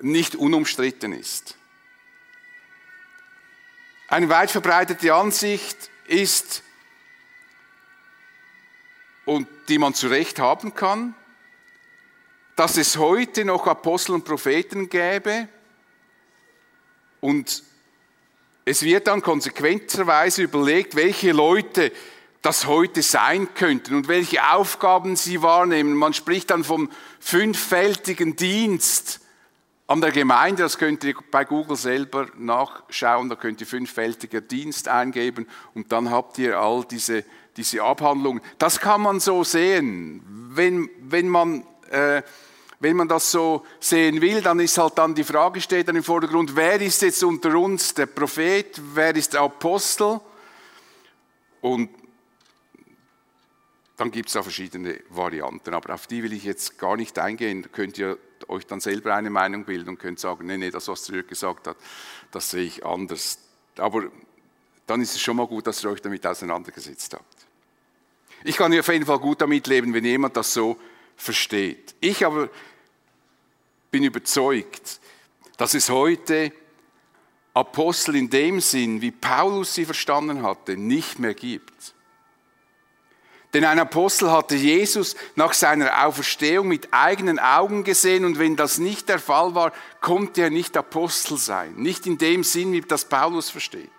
nicht 0.00 0.34
unumstritten 0.34 1.12
ist. 1.12 1.56
Eine 4.08 4.30
weit 4.30 4.50
verbreitete 4.50 5.14
Ansicht 5.14 5.90
ist, 6.06 6.62
und 9.24 9.46
die 9.68 9.78
man 9.78 9.94
zu 9.94 10.08
Recht 10.08 10.38
haben 10.38 10.74
kann, 10.74 11.14
dass 12.56 12.76
es 12.76 12.96
heute 12.96 13.44
noch 13.44 13.66
Apostel 13.66 14.12
und 14.12 14.24
Propheten 14.24 14.88
gäbe 14.88 15.46
und 17.20 17.62
es 18.64 18.82
wird 18.82 19.08
dann 19.08 19.22
konsequenterweise 19.22 20.42
überlegt, 20.42 20.94
welche 20.96 21.32
Leute 21.32 21.92
das 22.42 22.66
heute 22.66 23.02
sein 23.02 23.54
könnten 23.54 23.94
und 23.94 24.08
welche 24.08 24.52
Aufgaben 24.52 25.16
sie 25.16 25.42
wahrnehmen. 25.42 25.94
Man 25.94 26.12
spricht 26.12 26.50
dann 26.50 26.64
vom 26.64 26.90
fünffältigen 27.20 28.36
Dienst 28.36 29.20
an 29.86 30.00
der 30.00 30.10
Gemeinde. 30.10 30.62
Das 30.62 30.76
könnt 30.76 31.04
ihr 31.04 31.14
bei 31.30 31.44
Google 31.44 31.76
selber 31.76 32.26
nachschauen. 32.36 33.28
Da 33.28 33.36
könnt 33.36 33.60
ihr 33.60 33.66
fünffältiger 33.66 34.40
Dienst 34.40 34.88
eingeben 34.88 35.46
und 35.74 35.92
dann 35.92 36.10
habt 36.10 36.38
ihr 36.38 36.58
all 36.58 36.84
diese 36.84 37.24
diese 37.56 37.82
Abhandlung. 37.82 38.40
Das 38.58 38.80
kann 38.80 39.02
man 39.02 39.20
so 39.20 39.44
sehen. 39.44 40.22
Wenn, 40.54 40.90
wenn, 41.00 41.28
man, 41.28 41.64
äh, 41.90 42.22
wenn 42.80 42.96
man 42.96 43.08
das 43.08 43.30
so 43.30 43.64
sehen 43.80 44.20
will, 44.20 44.42
dann 44.42 44.60
ist 44.60 44.78
halt 44.78 44.98
dann 44.98 45.14
die 45.14 45.24
Frage 45.24 45.60
steht 45.60 45.88
dann 45.88 45.96
im 45.96 46.04
Vordergrund, 46.04 46.56
wer 46.56 46.80
ist 46.80 47.02
jetzt 47.02 47.22
unter 47.22 47.54
uns 47.56 47.94
der 47.94 48.06
Prophet, 48.06 48.80
wer 48.94 49.14
ist 49.14 49.34
der 49.34 49.42
Apostel? 49.42 50.20
Und 51.60 51.90
dann 53.96 54.10
gibt 54.10 54.28
es 54.28 54.34
da 54.34 54.42
verschiedene 54.42 55.00
Varianten, 55.10 55.74
aber 55.74 55.94
auf 55.94 56.06
die 56.06 56.22
will 56.22 56.32
ich 56.32 56.44
jetzt 56.44 56.78
gar 56.78 56.96
nicht 56.96 57.18
eingehen. 57.18 57.70
Könnt 57.72 57.98
ihr 57.98 58.18
euch 58.48 58.66
dann 58.66 58.80
selber 58.80 59.14
eine 59.14 59.30
Meinung 59.30 59.64
bilden 59.64 59.90
und 59.90 59.98
könnt 59.98 60.18
sagen, 60.18 60.46
nee, 60.46 60.56
nee, 60.56 60.70
das, 60.70 60.88
was 60.88 61.04
Zürich 61.04 61.26
gesagt 61.26 61.66
hat, 61.66 61.76
das 62.30 62.50
sehe 62.50 62.64
ich 62.64 62.84
anders. 62.84 63.38
Aber 63.76 64.10
dann 64.86 65.00
ist 65.00 65.14
es 65.14 65.20
schon 65.20 65.36
mal 65.36 65.46
gut, 65.46 65.66
dass 65.66 65.84
ihr 65.84 65.90
euch 65.90 66.00
damit 66.00 66.26
auseinandergesetzt 66.26 67.14
habt. 67.14 67.46
Ich 68.44 68.56
kann 68.56 68.76
auf 68.76 68.88
jeden 68.88 69.06
Fall 69.06 69.18
gut 69.18 69.40
damit 69.40 69.66
leben, 69.66 69.94
wenn 69.94 70.04
jemand 70.04 70.36
das 70.36 70.52
so 70.52 70.76
versteht. 71.16 71.94
Ich 72.00 72.26
aber 72.26 72.48
bin 73.90 74.02
überzeugt, 74.02 75.00
dass 75.56 75.74
es 75.74 75.90
heute 75.90 76.52
Apostel 77.54 78.16
in 78.16 78.30
dem 78.30 78.60
Sinn, 78.60 79.00
wie 79.00 79.10
Paulus 79.10 79.74
sie 79.74 79.84
verstanden 79.84 80.42
hatte, 80.42 80.76
nicht 80.76 81.18
mehr 81.18 81.34
gibt. 81.34 81.91
Denn 83.54 83.64
ein 83.64 83.78
Apostel 83.78 84.30
hatte 84.30 84.54
Jesus 84.56 85.14
nach 85.34 85.52
seiner 85.52 86.06
Auferstehung 86.06 86.68
mit 86.68 86.88
eigenen 86.92 87.38
Augen 87.38 87.84
gesehen 87.84 88.24
und 88.24 88.38
wenn 88.38 88.56
das 88.56 88.78
nicht 88.78 89.08
der 89.10 89.18
Fall 89.18 89.54
war, 89.54 89.72
konnte 90.00 90.42
er 90.42 90.50
nicht 90.50 90.76
Apostel 90.76 91.36
sein. 91.36 91.74
Nicht 91.76 92.06
in 92.06 92.16
dem 92.16 92.44
Sinn, 92.44 92.72
wie 92.72 92.80
das 92.80 93.04
Paulus 93.04 93.50
versteht. 93.50 93.90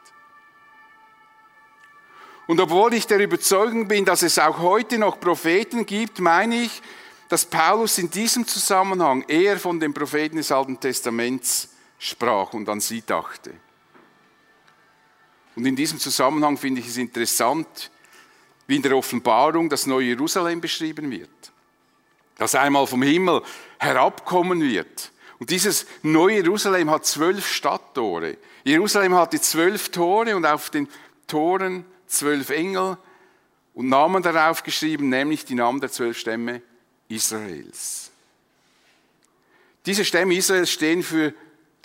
Und 2.48 2.60
obwohl 2.60 2.94
ich 2.96 3.06
der 3.06 3.20
Überzeugung 3.20 3.88
bin, 3.88 4.06
dass 4.06 4.24
es 4.24 4.40
auch 4.40 4.60
heute 4.60 4.98
noch 4.98 5.20
Propheten 5.20 5.86
gibt, 5.86 6.20
meine 6.20 6.64
ich, 6.64 6.82
dass 7.30 7.46
Paulus 7.46 7.98
in 8.00 8.10
diesem 8.10 8.46
Zusammenhang 8.48 9.24
eher 9.28 9.60
von 9.60 9.80
den 9.80 9.94
Propheten 9.94 10.38
des 10.38 10.52
Alten 10.52 10.80
Testaments 10.80 11.70
sprach 11.98 12.54
und 12.54 12.68
an 12.68 12.82
sie 12.82 13.04
dachte. 13.06 13.54
Und 15.56 15.66
in 15.66 15.76
diesem 15.76 16.00
Zusammenhang 16.00 16.58
finde 16.58 16.82
ich 16.82 16.88
es 16.88 16.98
interessant, 16.98 17.92
wie 18.68 18.78
in 18.78 18.82
der 18.82 18.96
Offenbarung 18.96 19.70
das 19.70 19.86
neue 19.86 20.08
Jerusalem 20.08 20.62
beschrieben 20.62 21.12
wird. 21.12 21.30
Das 22.38 22.56
einmal 22.56 22.88
vom 22.88 23.02
Himmel 23.04 23.42
herabkommen 23.78 24.62
wird. 24.62 25.12
Und 25.40 25.50
dieses 25.50 25.86
neue 26.02 26.38
Jerusalem 26.38 26.90
hat 26.90 27.06
zwölf 27.06 27.48
Stadttore. 27.48 28.38
Jerusalem 28.64 29.16
hatte 29.16 29.42
zwölf 29.42 29.90
Tore 29.90 30.36
und 30.36 30.46
auf 30.46 30.70
den 30.70 30.88
Toren 31.28 31.86
zwölf 32.08 32.50
Engel 32.50 32.98
und 33.74 33.90
Namen 33.90 34.24
darauf 34.24 34.64
geschrieben, 34.64 35.10
nämlich 35.10 35.46
die 35.46 35.56
Namen 35.56 35.82
der 35.82 35.92
zwölf 35.92 36.18
Stämme 36.18 36.62
Israels. 37.10 38.12
Diese 39.86 40.06
Stämme 40.06 40.36
Israels 40.36 40.72
stehen 40.72 41.04
für 41.04 41.34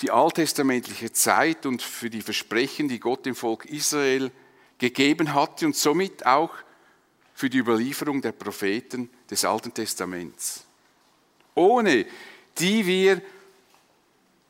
die 0.00 0.10
alttestamentliche 0.10 1.12
Zeit 1.12 1.66
und 1.66 1.82
für 1.82 2.10
die 2.10 2.22
Versprechen, 2.22 2.88
die 2.88 3.00
Gott 3.00 3.26
dem 3.26 3.34
Volk 3.34 3.64
Israel 3.64 4.30
gegeben 4.78 5.34
hatte 5.34 5.66
und 5.66 5.74
somit 5.74 6.24
auch 6.24 6.50
für 7.38 7.48
die 7.48 7.58
Überlieferung 7.58 8.20
der 8.20 8.32
Propheten 8.32 9.08
des 9.30 9.44
Alten 9.44 9.72
Testaments. 9.72 10.64
Ohne 11.54 12.04
die 12.58 12.84
wir 12.84 13.22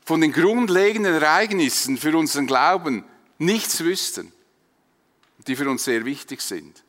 von 0.07 0.23
den 0.23 0.33
grundlegenden 0.33 1.15
Ereignissen 1.15 1.99
für 1.99 2.17
unseren 2.17 2.47
Glauben 2.47 3.05
nichts 3.37 3.85
wüssten 3.85 4.33
die 5.47 5.57
für 5.57 5.69
uns 5.69 5.85
sehr 5.85 6.05
wichtig 6.05 6.41
sind, 6.41 6.83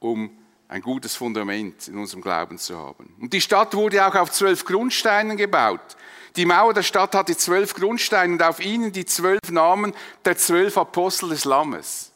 um 0.00 0.30
ein 0.68 0.82
gutes 0.82 1.14
Fundament 1.16 1.88
in 1.88 1.98
unserem 1.98 2.22
Glauben 2.22 2.58
zu 2.58 2.76
haben. 2.76 3.14
Und 3.20 3.32
die 3.32 3.40
Stadt 3.40 3.74
wurde 3.74 4.06
auch 4.06 4.14
auf 4.14 4.30
zwölf 4.30 4.64
Grundsteinen 4.64 5.36
gebaut. 5.36 5.96
Die 6.36 6.44
Mauer 6.44 6.74
der 6.74 6.82
Stadt 6.82 7.14
hatte 7.14 7.36
zwölf 7.36 7.74
Grundsteine 7.74 8.34
und 8.34 8.42
auf 8.42 8.60
ihnen 8.60 8.92
die 8.92 9.06
zwölf 9.06 9.40
Namen 9.50 9.94
der 10.24 10.36
zwölf 10.36 10.76
Apostel 10.76 11.30
des 11.30 11.44
Lammes. 11.44 12.12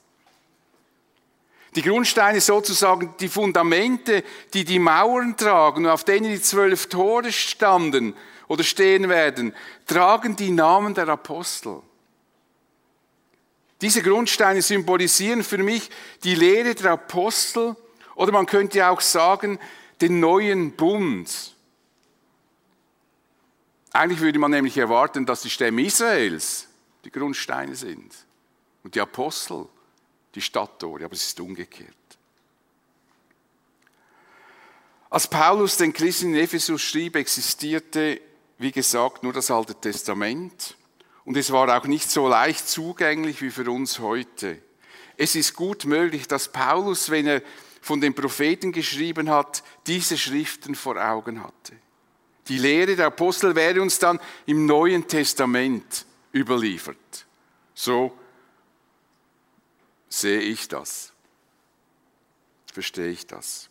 Die 1.76 1.82
Grundsteine 1.82 2.40
sozusagen 2.40 3.14
die 3.20 3.28
Fundamente, 3.28 4.24
die 4.52 4.64
die 4.64 4.80
Mauern 4.80 5.36
tragen 5.36 5.84
und 5.84 5.90
auf 5.90 6.04
denen 6.04 6.30
die 6.30 6.42
zwölf 6.42 6.88
Tore 6.88 7.30
standen 7.30 8.14
oder 8.48 8.64
stehen 8.64 9.08
werden, 9.08 9.54
tragen 9.86 10.34
die 10.34 10.50
Namen 10.50 10.94
der 10.94 11.08
Apostel. 11.08 11.80
Diese 13.80 14.02
Grundsteine 14.02 14.62
symbolisieren 14.62 15.44
für 15.44 15.58
mich 15.58 15.90
die 16.24 16.34
Lehre 16.34 16.74
der 16.74 16.92
Apostel 16.92 17.76
oder 18.14 18.32
man 18.32 18.46
könnte 18.46 18.88
auch 18.88 19.00
sagen, 19.00 19.58
den 20.00 20.20
neuen 20.20 20.72
Bund. 20.72 21.54
Eigentlich 23.92 24.20
würde 24.20 24.38
man 24.38 24.50
nämlich 24.50 24.76
erwarten, 24.76 25.24
dass 25.24 25.42
die 25.42 25.50
Stämme 25.50 25.82
Israels 25.82 26.68
die 27.04 27.10
Grundsteine 27.10 27.74
sind 27.74 28.12
und 28.82 28.94
die 28.94 29.00
Apostel 29.00 29.66
die 30.34 30.40
Stadttore, 30.40 31.04
aber 31.04 31.14
es 31.14 31.26
ist 31.26 31.40
umgekehrt. 31.40 31.94
Als 35.10 35.26
Paulus 35.26 35.76
den 35.76 35.92
Christen 35.92 36.34
in 36.34 36.40
Ephesus 36.40 36.82
schrieb, 36.82 37.16
existierte, 37.16 38.20
wie 38.58 38.70
gesagt, 38.70 39.24
nur 39.24 39.32
das 39.32 39.50
Alte 39.50 39.74
Testament. 39.74 40.76
Und 41.24 41.36
es 41.36 41.50
war 41.50 41.76
auch 41.76 41.86
nicht 41.86 42.10
so 42.10 42.28
leicht 42.28 42.68
zugänglich 42.68 43.42
wie 43.42 43.50
für 43.50 43.68
uns 43.70 43.98
heute. 43.98 44.62
Es 45.16 45.34
ist 45.34 45.54
gut 45.54 45.84
möglich, 45.84 46.28
dass 46.28 46.52
Paulus, 46.52 47.10
wenn 47.10 47.26
er 47.26 47.42
von 47.80 48.00
den 48.00 48.14
Propheten 48.14 48.72
geschrieben 48.72 49.30
hat, 49.30 49.64
diese 49.86 50.16
Schriften 50.16 50.74
vor 50.74 50.96
Augen 50.96 51.42
hatte. 51.42 51.74
Die 52.48 52.58
Lehre 52.58 52.96
der 52.96 53.06
Apostel 53.06 53.54
wäre 53.54 53.82
uns 53.82 53.98
dann 53.98 54.20
im 54.46 54.66
Neuen 54.66 55.06
Testament 55.08 56.06
überliefert. 56.32 57.26
So 57.74 58.16
sehe 60.10 60.40
ich 60.40 60.68
das. 60.68 61.12
Verstehe 62.70 63.08
ich 63.08 63.26
das. 63.26 63.70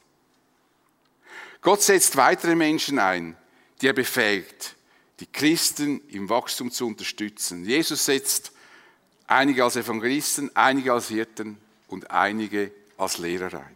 Gott 1.61 1.81
setzt 1.81 2.15
weitere 2.15 2.55
Menschen 2.55 2.97
ein, 2.97 3.37
die 3.81 3.87
er 3.87 3.93
befähigt, 3.93 4.75
die 5.19 5.27
Christen 5.27 6.01
im 6.07 6.29
Wachstum 6.29 6.71
zu 6.71 6.87
unterstützen. 6.87 7.65
Jesus 7.65 8.05
setzt 8.05 8.53
einige 9.27 9.63
als 9.63 9.75
Evangelisten, 9.75 10.49
einige 10.55 10.93
als 10.93 11.09
Hirten 11.09 11.57
und 11.87 12.09
einige 12.09 12.71
als 12.97 13.17
Lehrer 13.17 13.53
ein. 13.59 13.75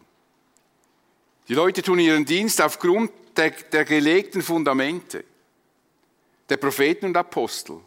Die 1.48 1.54
Leute 1.54 1.82
tun 1.82 1.98
ihren 1.98 2.24
Dienst 2.24 2.60
aufgrund 2.60 3.12
der, 3.36 3.50
der 3.50 3.84
gelegten 3.84 4.42
Fundamente 4.42 5.24
der 6.48 6.56
Propheten 6.56 7.06
und 7.06 7.16
Apostel. 7.16 7.80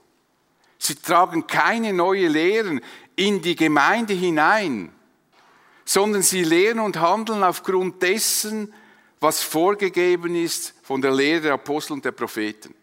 Sie 0.79 0.95
tragen 0.95 1.47
keine 1.47 1.93
neue 1.93 2.27
Lehren 2.27 2.81
in 3.17 3.41
die 3.41 3.55
Gemeinde 3.55 4.13
hinein, 4.13 4.91
sondern 5.83 6.21
sie 6.21 6.43
lehren 6.43 6.79
und 6.79 6.99
handeln 6.99 7.43
aufgrund 7.43 8.01
dessen, 8.01 8.73
was 9.19 9.41
vorgegeben 9.41 10.35
ist 10.35 10.75
von 10.83 11.01
der 11.01 11.11
Lehre 11.11 11.41
der 11.41 11.53
Apostel 11.53 11.93
und 11.93 12.05
der 12.05 12.11
Propheten. 12.11 12.75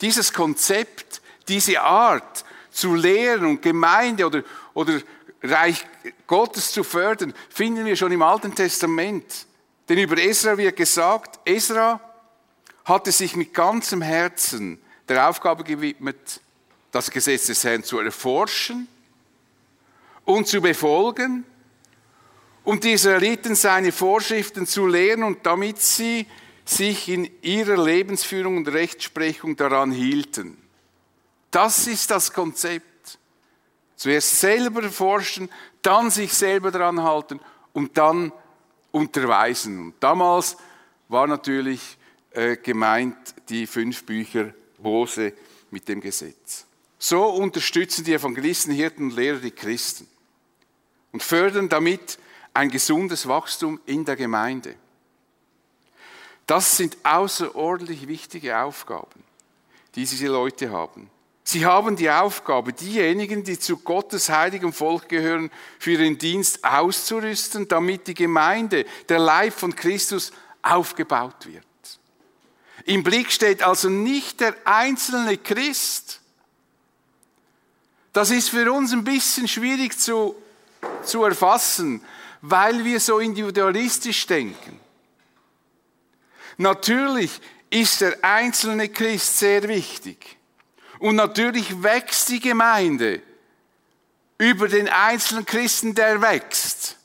Dieses 0.00 0.32
Konzept, 0.32 1.20
diese 1.46 1.80
Art 1.80 2.44
zu 2.70 2.94
lehren 2.94 3.44
und 3.44 3.62
Gemeinde 3.62 4.26
oder, 4.26 4.42
oder 4.72 5.00
Reich 5.42 5.84
Gottes 6.26 6.72
zu 6.72 6.82
fördern, 6.82 7.34
finden 7.50 7.84
wir 7.84 7.96
schon 7.96 8.12
im 8.12 8.22
Alten 8.22 8.54
Testament. 8.54 9.46
Denn 9.88 9.98
über 9.98 10.16
Esra 10.16 10.56
wird 10.56 10.76
gesagt, 10.76 11.38
Esra 11.44 12.00
hatte 12.86 13.12
sich 13.12 13.36
mit 13.36 13.52
ganzem 13.52 14.00
Herzen 14.00 14.80
der 15.06 15.28
Aufgabe 15.28 15.64
gewidmet, 15.64 16.40
das 16.92 17.10
Gesetz 17.10 17.46
des 17.46 17.62
Herrn 17.62 17.84
zu 17.84 17.98
erforschen 17.98 18.88
und 20.24 20.46
zu 20.46 20.60
befolgen 20.60 21.44
und 22.64 22.84
die 22.84 22.92
Israeliten 22.92 23.54
seine 23.54 23.92
Vorschriften 23.92 24.66
zu 24.66 24.86
lehren 24.86 25.22
und 25.22 25.44
damit 25.44 25.80
sie 25.80 26.26
sich 26.64 27.08
in 27.08 27.28
ihrer 27.42 27.82
Lebensführung 27.82 28.58
und 28.58 28.68
Rechtsprechung 28.68 29.56
daran 29.56 29.90
hielten. 29.90 30.56
Das 31.50 31.86
ist 31.86 32.10
das 32.10 32.32
Konzept. 32.32 33.18
Zuerst 33.96 34.40
selber 34.40 34.88
forschen, 34.88 35.50
dann 35.82 36.10
sich 36.10 36.32
selber 36.32 36.70
daran 36.70 37.02
halten 37.02 37.40
und 37.72 37.98
dann 37.98 38.32
unterweisen. 38.92 39.80
Und 39.80 39.94
damals 40.00 40.56
war 41.08 41.26
natürlich 41.26 41.98
äh, 42.30 42.56
gemeint 42.56 43.16
die 43.48 43.66
fünf 43.66 44.04
Bücher 44.04 44.54
Mose 44.78 45.32
mit 45.70 45.88
dem 45.88 46.00
Gesetz. 46.00 46.66
So 47.02 47.24
unterstützen 47.24 48.04
die 48.04 48.12
Evangelisten, 48.12 48.74
Hirten 48.74 49.04
und 49.04 49.16
Lehrer 49.16 49.38
die 49.38 49.50
Christen 49.50 50.06
und 51.12 51.22
fördern 51.22 51.70
damit 51.70 52.18
ein 52.52 52.70
gesundes 52.70 53.26
Wachstum 53.26 53.80
in 53.86 54.04
der 54.04 54.16
Gemeinde. 54.16 54.74
Das 56.46 56.76
sind 56.76 56.98
außerordentlich 57.02 58.06
wichtige 58.06 58.58
Aufgaben, 58.58 59.24
die 59.94 60.04
diese 60.04 60.26
Leute 60.26 60.70
haben. 60.70 61.10
Sie 61.42 61.64
haben 61.64 61.96
die 61.96 62.10
Aufgabe, 62.10 62.74
diejenigen, 62.74 63.44
die 63.44 63.58
zu 63.58 63.78
Gottes 63.78 64.28
heiligem 64.28 64.74
Volk 64.74 65.08
gehören, 65.08 65.50
für 65.78 65.92
ihren 65.92 66.18
Dienst 66.18 66.62
auszurüsten, 66.62 67.66
damit 67.66 68.08
die 68.08 68.14
Gemeinde, 68.14 68.84
der 69.08 69.20
Leib 69.20 69.54
von 69.54 69.74
Christus, 69.74 70.32
aufgebaut 70.60 71.46
wird. 71.46 71.64
Im 72.84 73.02
Blick 73.02 73.32
steht 73.32 73.62
also 73.62 73.88
nicht 73.88 74.40
der 74.40 74.54
einzelne 74.64 75.38
Christ. 75.38 76.19
Das 78.12 78.30
ist 78.30 78.50
für 78.50 78.72
uns 78.72 78.92
ein 78.92 79.04
bisschen 79.04 79.46
schwierig 79.46 79.98
zu, 79.98 80.34
zu 81.04 81.24
erfassen, 81.24 82.02
weil 82.40 82.84
wir 82.84 82.98
so 83.00 83.18
individualistisch 83.18 84.26
denken. 84.26 84.80
Natürlich 86.56 87.40
ist 87.70 88.00
der 88.00 88.22
einzelne 88.22 88.88
Christ 88.88 89.38
sehr 89.38 89.66
wichtig. 89.68 90.36
Und 90.98 91.16
natürlich 91.16 91.82
wächst 91.82 92.28
die 92.28 92.40
Gemeinde 92.40 93.22
über 94.36 94.68
den 94.68 94.88
einzelnen 94.88 95.46
Christen, 95.46 95.94
der 95.94 96.20
wächst. 96.20 96.96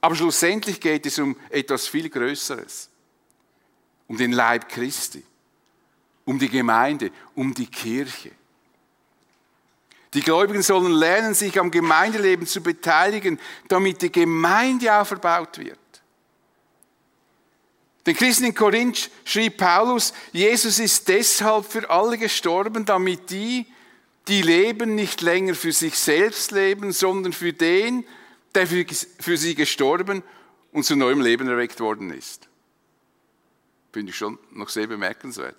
Aber 0.00 0.14
schlussendlich 0.14 0.80
geht 0.80 1.06
es 1.06 1.18
um 1.18 1.36
etwas 1.50 1.88
viel 1.88 2.08
Größeres. 2.08 2.90
Um 4.06 4.16
den 4.16 4.32
Leib 4.32 4.68
Christi. 4.68 5.24
Um 6.24 6.38
die 6.38 6.48
Gemeinde. 6.48 7.10
Um 7.34 7.54
die 7.54 7.66
Kirche. 7.66 8.30
Die 10.14 10.22
Gläubigen 10.22 10.62
sollen 10.62 10.92
lernen, 10.92 11.34
sich 11.34 11.58
am 11.58 11.70
Gemeindeleben 11.70 12.46
zu 12.46 12.62
beteiligen, 12.62 13.38
damit 13.68 14.00
die 14.00 14.12
Gemeinde 14.12 14.94
auferbaut 14.94 15.58
wird. 15.58 15.78
Den 18.06 18.16
Christen 18.16 18.44
in 18.44 18.54
Korinth 18.54 19.10
schrieb 19.24 19.58
Paulus, 19.58 20.14
Jesus 20.32 20.78
ist 20.78 21.08
deshalb 21.08 21.66
für 21.66 21.90
alle 21.90 22.16
gestorben, 22.16 22.86
damit 22.86 23.28
die, 23.28 23.66
die 24.28 24.40
leben, 24.40 24.94
nicht 24.94 25.20
länger 25.20 25.54
für 25.54 25.72
sich 25.72 25.98
selbst 25.98 26.52
leben, 26.52 26.92
sondern 26.92 27.34
für 27.34 27.52
den, 27.52 28.06
der 28.54 28.66
für 28.66 29.36
sie 29.36 29.54
gestorben 29.54 30.22
und 30.72 30.84
zu 30.84 30.96
neuem 30.96 31.20
Leben 31.20 31.48
erweckt 31.48 31.80
worden 31.80 32.10
ist. 32.10 32.48
Finde 33.92 34.10
ich 34.10 34.16
schon 34.16 34.38
noch 34.52 34.70
sehr 34.70 34.86
bemerkenswert. 34.86 35.56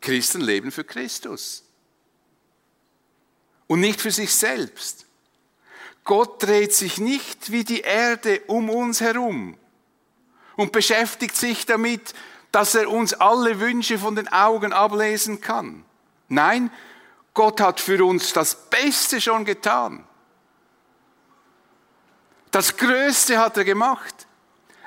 Christen 0.00 0.42
leben 0.42 0.70
für 0.70 0.84
Christus 0.84 1.63
und 3.66 3.80
nicht 3.80 4.00
für 4.00 4.10
sich 4.10 4.34
selbst. 4.34 5.06
Gott 6.04 6.42
dreht 6.42 6.74
sich 6.74 6.98
nicht 6.98 7.50
wie 7.50 7.64
die 7.64 7.80
Erde 7.80 8.42
um 8.46 8.68
uns 8.68 9.00
herum 9.00 9.56
und 10.56 10.72
beschäftigt 10.72 11.36
sich 11.36 11.64
damit, 11.66 12.14
dass 12.52 12.74
er 12.74 12.90
uns 12.90 13.14
alle 13.14 13.58
Wünsche 13.58 13.98
von 13.98 14.14
den 14.14 14.28
Augen 14.28 14.72
ablesen 14.72 15.40
kann. 15.40 15.84
Nein, 16.28 16.70
Gott 17.32 17.60
hat 17.60 17.80
für 17.80 18.04
uns 18.04 18.32
das 18.32 18.68
Beste 18.68 19.20
schon 19.20 19.44
getan. 19.44 20.06
Das 22.50 22.76
Größte 22.76 23.38
hat 23.38 23.56
er 23.56 23.64
gemacht. 23.64 24.28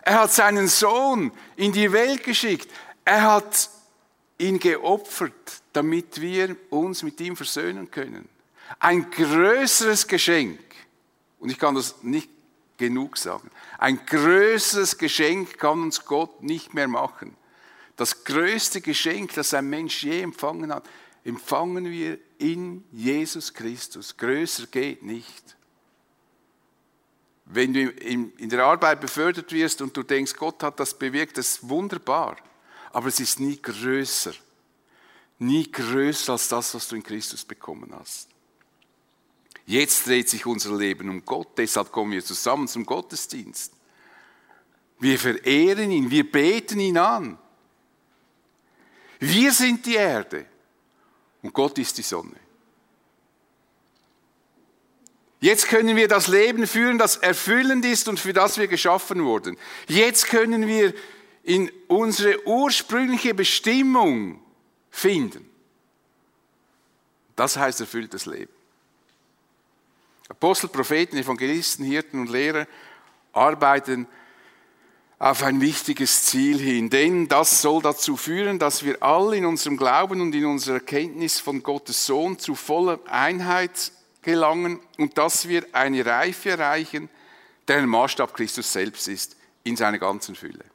Er 0.04 0.22
hat 0.22 0.32
seinen 0.32 0.70
Sohn 0.70 1.34
in 1.58 1.74
die 1.74 1.92
Welt 1.92 2.24
geschickt. 2.24 2.72
Er 3.04 3.24
hat 3.24 3.70
ihn 4.38 4.60
geopfert, 4.60 5.34
damit 5.74 6.22
wir 6.22 6.56
uns 6.70 7.04
mit 7.04 7.20
ihm 7.20 7.36
versöhnen 7.36 7.92
können. 7.92 8.30
Ein 8.80 9.10
größeres 9.10 10.08
Geschenk, 10.08 10.60
und 11.40 11.50
ich 11.50 11.58
kann 11.58 11.76
das 11.76 12.04
nicht 12.04 12.30
genug 12.78 13.18
sagen, 13.18 13.50
ein 13.78 14.06
größeres 14.06 14.98
Geschenk 14.98 15.58
kann 15.58 15.82
uns 15.82 16.06
Gott 16.06 16.44
nicht 16.44 16.74
mehr 16.74 16.88
machen. 16.88 17.36
Das 17.96 18.24
größte 18.24 18.82
Geschenk, 18.82 19.34
das 19.34 19.54
ein 19.54 19.70
Mensch 19.70 20.04
je 20.04 20.22
empfangen 20.22 20.74
hat, 20.74 20.88
empfangen 21.24 21.86
wir 21.86 22.20
in 22.38 22.84
Jesus 22.92 23.54
Christus. 23.54 24.16
Größer 24.16 24.68
geht 24.68 25.04
nicht. 25.04 25.56
Wenn 27.46 27.74
du 27.74 27.90
in 27.90 28.50
der 28.50 28.66
Arbeit 28.66 29.02
befördert 29.02 29.52
wirst 29.52 29.82
und 29.82 29.96
du 29.96 30.04
denkst, 30.04 30.36
Gott 30.36 30.62
hat 30.64 30.80
das 30.80 30.94
bewirkt, 30.98 31.38
das 31.38 31.48
ist 31.48 31.70
wunderbar. 31.70 32.38
Aber 32.92 33.08
es 33.08 33.20
ist 33.20 33.40
nie 33.40 33.60
größer. 33.62 34.34
Nie 35.40 35.72
größer 35.72 36.34
als 36.34 36.50
das, 36.50 36.74
was 36.74 36.88
du 36.88 36.96
in 36.96 37.04
Christus 37.04 37.46
bekommen 37.46 37.94
hast. 37.98 38.28
Jetzt 39.68 40.08
dreht 40.08 40.30
sich 40.30 40.46
unser 40.46 40.76
Leben 40.78 41.10
um 41.10 41.26
Gott, 41.26 41.58
deshalb 41.58 41.92
kommen 41.92 42.14
wir 42.14 42.24
zusammen 42.24 42.70
zum 42.70 42.86
Gottesdienst. 42.86 43.74
Wir 44.98 45.20
verehren 45.20 45.92
ihn, 45.92 46.10
wir 46.10 46.32
beten 46.32 46.80
ihn 46.80 46.98
an. 46.98 47.38
Wir 49.20 49.52
sind 49.52 49.86
die 49.86 49.96
Erde 49.96 50.46
und 51.42 51.54
Gott 51.54 51.78
ist 51.80 51.98
die 51.98 52.04
Sonne. 52.04 52.38
Jetzt 55.42 55.68
können 55.68 55.98
wir 55.98 56.08
das 56.08 56.30
Leben 56.30 56.66
führen, 56.66 56.98
das 56.98 57.18
erfüllend 57.18 57.84
ist 57.84 58.08
und 58.08 58.22
für 58.22 58.32
das 58.32 58.58
wir 58.58 58.70
geschaffen 58.70 59.26
wurden. 59.26 59.58
Jetzt 59.90 60.28
können 60.28 60.66
wir 60.66 60.94
in 61.44 61.70
unsere 61.88 62.48
ursprüngliche 62.48 63.34
Bestimmung 63.34 64.42
finden. 64.90 65.48
Das 67.36 67.58
heißt 67.58 67.82
erfülltes 67.82 68.26
Leben. 68.26 68.57
Apostel, 70.30 70.70
Propheten, 70.70 71.18
Evangelisten, 71.18 71.86
Hirten 71.86 72.20
und 72.20 72.30
Lehrer 72.30 72.68
arbeiten 73.34 74.08
auf 75.20 75.42
ein 75.44 75.62
wichtiges 75.62 76.24
Ziel 76.24 76.60
hin, 76.60 76.90
denn 76.90 77.28
das 77.28 77.62
soll 77.62 77.82
dazu 77.82 78.18
führen, 78.18 78.60
dass 78.60 78.84
wir 78.84 79.02
alle 79.02 79.38
in 79.38 79.46
unserem 79.46 79.78
Glauben 79.78 80.22
und 80.22 80.36
in 80.36 80.46
unserer 80.46 80.76
Erkenntnis 80.76 81.40
von 81.40 81.64
Gottes 81.64 82.06
Sohn 82.06 82.38
zu 82.38 82.54
voller 82.54 83.00
Einheit 83.08 83.92
gelangen 84.22 84.80
und 84.98 85.18
dass 85.18 85.48
wir 85.48 85.66
eine 85.72 86.06
Reife 86.06 86.52
erreichen, 86.52 87.10
deren 87.68 87.90
Maßstab 87.90 88.34
Christus 88.36 88.72
selbst 88.72 89.08
ist, 89.08 89.38
in 89.64 89.76
seiner 89.76 89.98
ganzen 89.98 90.36
Fülle. 90.36 90.66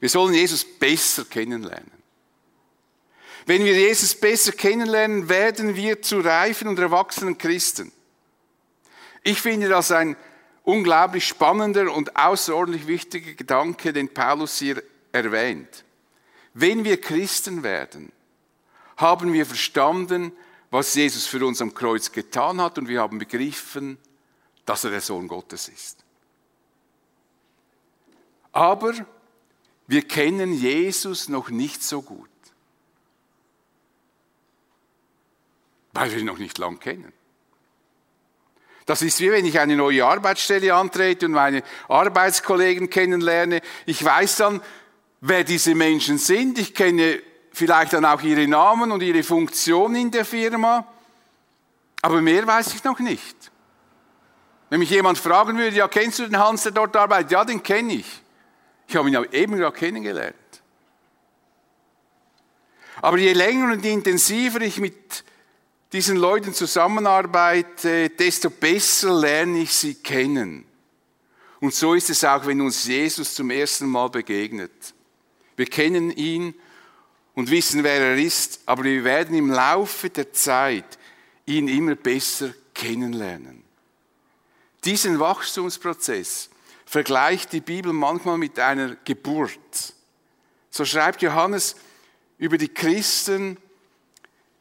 Wir 0.00 0.08
sollen 0.08 0.34
Jesus 0.34 0.64
besser 0.64 1.24
kennenlernen. 1.24 1.92
Wenn 3.46 3.64
wir 3.64 3.74
Jesus 3.74 4.14
besser 4.14 4.52
kennenlernen, 4.52 5.28
werden 5.28 5.76
wir 5.76 6.02
zu 6.02 6.20
reifen 6.20 6.66
und 6.66 6.78
erwachsenen 6.78 7.38
Christen. 7.38 7.92
Ich 9.24 9.40
finde 9.40 9.68
das 9.68 9.90
ein 9.90 10.16
unglaublich 10.62 11.26
spannender 11.26 11.92
und 11.92 12.14
außerordentlich 12.14 12.86
wichtiger 12.86 13.32
Gedanke, 13.32 13.92
den 13.92 14.12
Paulus 14.12 14.58
hier 14.58 14.82
erwähnt. 15.12 15.84
Wenn 16.52 16.84
wir 16.84 17.00
Christen 17.00 17.62
werden, 17.62 18.12
haben 18.98 19.32
wir 19.32 19.46
verstanden, 19.46 20.32
was 20.70 20.94
Jesus 20.94 21.26
für 21.26 21.44
uns 21.44 21.60
am 21.62 21.74
Kreuz 21.74 22.12
getan 22.12 22.60
hat 22.60 22.78
und 22.78 22.86
wir 22.86 23.00
haben 23.00 23.18
begriffen, 23.18 23.98
dass 24.66 24.84
er 24.84 24.90
der 24.90 25.00
Sohn 25.00 25.26
Gottes 25.26 25.68
ist. 25.68 26.04
Aber 28.52 28.92
wir 29.86 30.06
kennen 30.06 30.52
Jesus 30.52 31.28
noch 31.28 31.48
nicht 31.48 31.82
so 31.82 32.02
gut, 32.02 32.28
weil 35.92 36.10
wir 36.12 36.18
ihn 36.18 36.26
noch 36.26 36.38
nicht 36.38 36.58
lang 36.58 36.78
kennen. 36.78 37.12
Das 38.86 39.00
ist 39.00 39.20
wie 39.20 39.30
wenn 39.30 39.46
ich 39.46 39.58
eine 39.58 39.76
neue 39.76 40.04
Arbeitsstelle 40.04 40.74
antrete 40.74 41.26
und 41.26 41.32
meine 41.32 41.62
Arbeitskollegen 41.88 42.90
kennenlerne. 42.90 43.60
Ich 43.86 44.04
weiß 44.04 44.36
dann, 44.36 44.60
wer 45.20 45.44
diese 45.44 45.74
Menschen 45.74 46.18
sind. 46.18 46.58
Ich 46.58 46.74
kenne 46.74 47.22
vielleicht 47.52 47.94
dann 47.94 48.04
auch 48.04 48.20
ihre 48.22 48.46
Namen 48.46 48.92
und 48.92 49.02
ihre 49.02 49.22
Funktion 49.22 49.94
in 49.94 50.10
der 50.10 50.24
Firma. 50.24 50.86
Aber 52.02 52.20
mehr 52.20 52.46
weiß 52.46 52.74
ich 52.74 52.84
noch 52.84 52.98
nicht. 52.98 53.50
Wenn 54.68 54.80
mich 54.80 54.90
jemand 54.90 55.16
fragen 55.18 55.56
würde, 55.56 55.76
ja, 55.76 55.88
kennst 55.88 56.18
du 56.18 56.24
den 56.24 56.38
Hans, 56.38 56.64
der 56.64 56.72
dort 56.72 56.94
arbeitet? 56.96 57.30
Ja, 57.30 57.44
den 57.44 57.62
kenne 57.62 57.94
ich. 57.94 58.22
Ich 58.86 58.96
habe 58.96 59.08
ihn 59.08 59.26
eben 59.32 59.56
gerade 59.56 59.76
kennengelernt. 59.76 60.34
Aber 63.00 63.18
je 63.18 63.32
länger 63.32 63.72
und 63.72 63.84
intensiver 63.84 64.60
ich 64.60 64.78
mit 64.78 65.24
diesen 65.94 66.16
Leuten 66.16 66.52
zusammenarbeite, 66.52 68.10
desto 68.10 68.50
besser 68.50 69.14
lerne 69.14 69.60
ich 69.60 69.72
sie 69.72 69.94
kennen. 69.94 70.66
Und 71.60 71.72
so 71.72 71.94
ist 71.94 72.10
es 72.10 72.24
auch, 72.24 72.44
wenn 72.46 72.60
uns 72.60 72.84
Jesus 72.84 73.32
zum 73.32 73.48
ersten 73.50 73.86
Mal 73.86 74.10
begegnet. 74.10 74.72
Wir 75.54 75.66
kennen 75.66 76.10
ihn 76.10 76.52
und 77.34 77.48
wissen, 77.48 77.84
wer 77.84 78.00
er 78.00 78.18
ist, 78.18 78.60
aber 78.66 78.82
wir 78.82 79.04
werden 79.04 79.36
im 79.36 79.52
Laufe 79.52 80.10
der 80.10 80.32
Zeit 80.32 80.98
ihn 81.46 81.68
immer 81.68 81.94
besser 81.94 82.52
kennenlernen. 82.74 83.62
Diesen 84.84 85.20
Wachstumsprozess 85.20 86.50
vergleicht 86.86 87.52
die 87.52 87.60
Bibel 87.60 87.92
manchmal 87.92 88.38
mit 88.38 88.58
einer 88.58 88.96
Geburt. 89.04 89.94
So 90.70 90.84
schreibt 90.84 91.22
Johannes 91.22 91.76
über 92.36 92.58
die 92.58 92.68
Christen, 92.68 93.58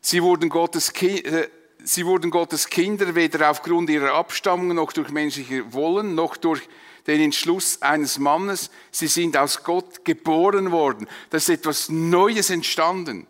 Sie 0.06 0.22
wurden 0.22 0.50
Gottes, 0.50 0.92
äh, 1.02 1.48
sie 1.82 2.06
wurden 2.06 2.30
Gottes 2.30 2.68
Kinder 2.68 3.16
weder 3.16 3.50
aufgrund 3.50 3.90
ihrer 3.90 4.14
Abstammung 4.14 4.76
noch 4.76 4.92
durch 4.92 5.10
menschliche 5.10 5.72
Wollen 5.72 6.14
noch 6.14 6.36
durch 6.36 6.62
den 7.08 7.22
Entschluss 7.22 7.82
eines 7.82 8.20
Mannes. 8.20 8.70
Sie 8.92 9.08
sind 9.08 9.38
aus 9.38 9.64
Gott 9.64 10.04
geboren 10.04 10.74
worden. 10.74 11.08
Da 11.30 11.38
ist 11.38 11.50
etwas 11.50 11.88
Neues 11.88 12.50
entstanden. 12.50 13.28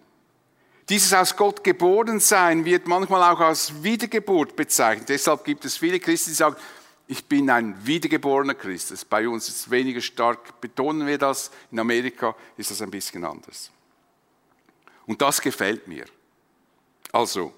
Dieses 0.90 1.14
aus 1.14 1.36
Gott 1.36 1.64
geboren 1.64 2.20
sein 2.20 2.66
wird 2.66 2.88
manchmal 2.88 3.32
auch 3.32 3.40
als 3.40 3.84
Wiedergeburt 3.84 4.56
bezeichnet. 4.56 5.10
Deshalb 5.10 5.46
gibt 5.46 5.64
es 5.66 5.78
viele 5.78 6.00
Christen, 6.00 6.32
die 6.32 6.36
sagen, 6.36 6.56
ich 7.08 7.24
bin 7.26 7.52
ein 7.52 7.76
wiedergeborener 7.86 8.56
Christ. 8.56 9.08
Bei 9.12 9.28
uns 9.28 9.48
ist 9.48 9.58
es 9.58 9.70
weniger 9.70 10.02
stark, 10.02 10.60
betonen 10.60 11.06
wir 11.06 11.20
das. 11.20 11.52
In 11.72 11.80
Amerika 11.80 12.36
ist 12.58 12.72
das 12.72 12.82
ein 12.82 12.90
bisschen 12.90 13.24
anders. 13.24 13.70
Und 15.06 15.22
das 15.22 15.40
gefällt 15.40 15.88
mir. 15.88 16.06
Also, 17.14 17.54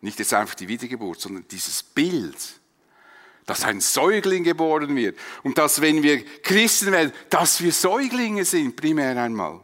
nicht 0.00 0.18
jetzt 0.18 0.34
einfach 0.34 0.56
die 0.56 0.66
Wiedergeburt, 0.66 1.20
sondern 1.20 1.46
dieses 1.48 1.82
Bild, 1.82 2.36
dass 3.46 3.64
ein 3.64 3.80
Säugling 3.80 4.42
geboren 4.42 4.94
wird 4.96 5.16
und 5.44 5.56
dass, 5.56 5.80
wenn 5.80 6.02
wir 6.02 6.24
Christen 6.42 6.90
werden, 6.90 7.12
dass 7.30 7.62
wir 7.62 7.72
Säuglinge 7.72 8.44
sind, 8.44 8.74
primär 8.74 9.16
einmal. 9.16 9.60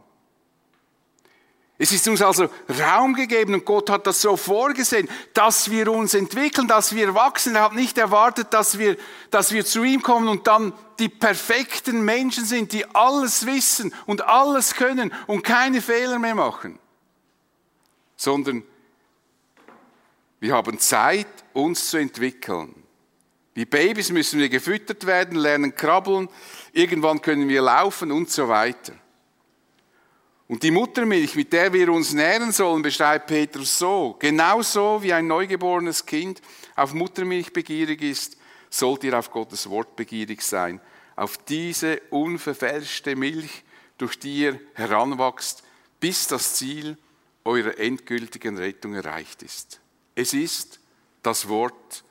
Es 1.77 1.91
ist 1.91 2.07
uns 2.07 2.21
also 2.21 2.49
Raum 2.79 3.13
gegeben 3.13 3.53
und 3.53 3.65
Gott 3.65 3.89
hat 3.89 4.07
das 4.07 4.21
so 4.21 4.37
vorgesehen, 4.37 5.09
dass 5.33 5.69
wir 5.69 5.91
uns 5.91 6.13
entwickeln, 6.13 6.67
dass 6.67 6.95
wir 6.95 7.13
wachsen. 7.13 7.55
Er 7.55 7.63
hat 7.63 7.75
nicht 7.75 7.97
erwartet, 7.97 8.47
dass 8.51 8.79
wir, 8.79 8.97
dass 9.29 9.51
wir 9.51 9.65
zu 9.65 9.83
ihm 9.83 10.01
kommen 10.01 10.27
und 10.29 10.47
dann 10.47 10.73
die 10.99 11.09
perfekten 11.09 12.03
Menschen 12.03 12.45
sind, 12.45 12.71
die 12.71 12.85
alles 12.95 13.45
wissen 13.45 13.93
und 14.05 14.25
alles 14.25 14.73
können 14.73 15.13
und 15.27 15.43
keine 15.43 15.81
Fehler 15.81 16.17
mehr 16.17 16.33
machen 16.33 16.79
sondern 18.17 18.63
wir 20.39 20.53
haben 20.53 20.77
Zeit, 20.79 21.27
uns 21.53 21.89
zu 21.89 21.97
entwickeln. 21.97 22.83
Wie 23.53 23.65
Babys 23.65 24.11
müssen 24.11 24.39
wir 24.39 24.49
gefüttert 24.49 25.05
werden, 25.07 25.37
lernen 25.37 25.73
krabbeln, 25.73 26.29
irgendwann 26.73 27.21
können 27.21 27.49
wir 27.49 27.61
laufen 27.61 28.11
und 28.11 28.29
so 28.29 28.47
weiter. 28.47 28.93
Und 30.47 30.63
die 30.63 30.71
Muttermilch, 30.71 31.35
mit 31.35 31.51
der 31.51 31.73
wir 31.73 31.91
uns 31.91 32.13
nähren 32.13 32.51
sollen, 32.51 32.81
beschreibt 32.81 33.27
Petrus 33.27 33.79
so. 33.79 34.15
Genauso 34.19 35.01
wie 35.01 35.11
ein 35.11 35.27
neugeborenes 35.27 36.05
Kind 36.05 36.41
auf 36.75 36.93
Muttermilch 36.93 37.51
begierig 37.51 38.01
ist, 38.01 38.37
sollt 38.69 39.03
ihr 39.03 39.17
auf 39.17 39.31
Gottes 39.31 39.69
Wort 39.69 39.95
begierig 39.95 40.41
sein. 40.41 40.79
Auf 41.15 41.37
diese 41.37 41.99
unverfälschte 42.11 43.15
Milch, 43.15 43.63
durch 43.97 44.19
die 44.19 44.41
ihr 44.41 44.59
heranwachst, 44.75 45.63
bis 45.99 46.27
das 46.27 46.53
Ziel 46.55 46.97
eurer 47.47 47.79
endgültigen 47.79 48.57
Rettung 48.57 48.93
erreicht 48.93 49.41
ist. 49.41 49.79
Es 50.15 50.33
ist 50.33 50.79
das 51.23 51.47
Wort, 51.47 52.03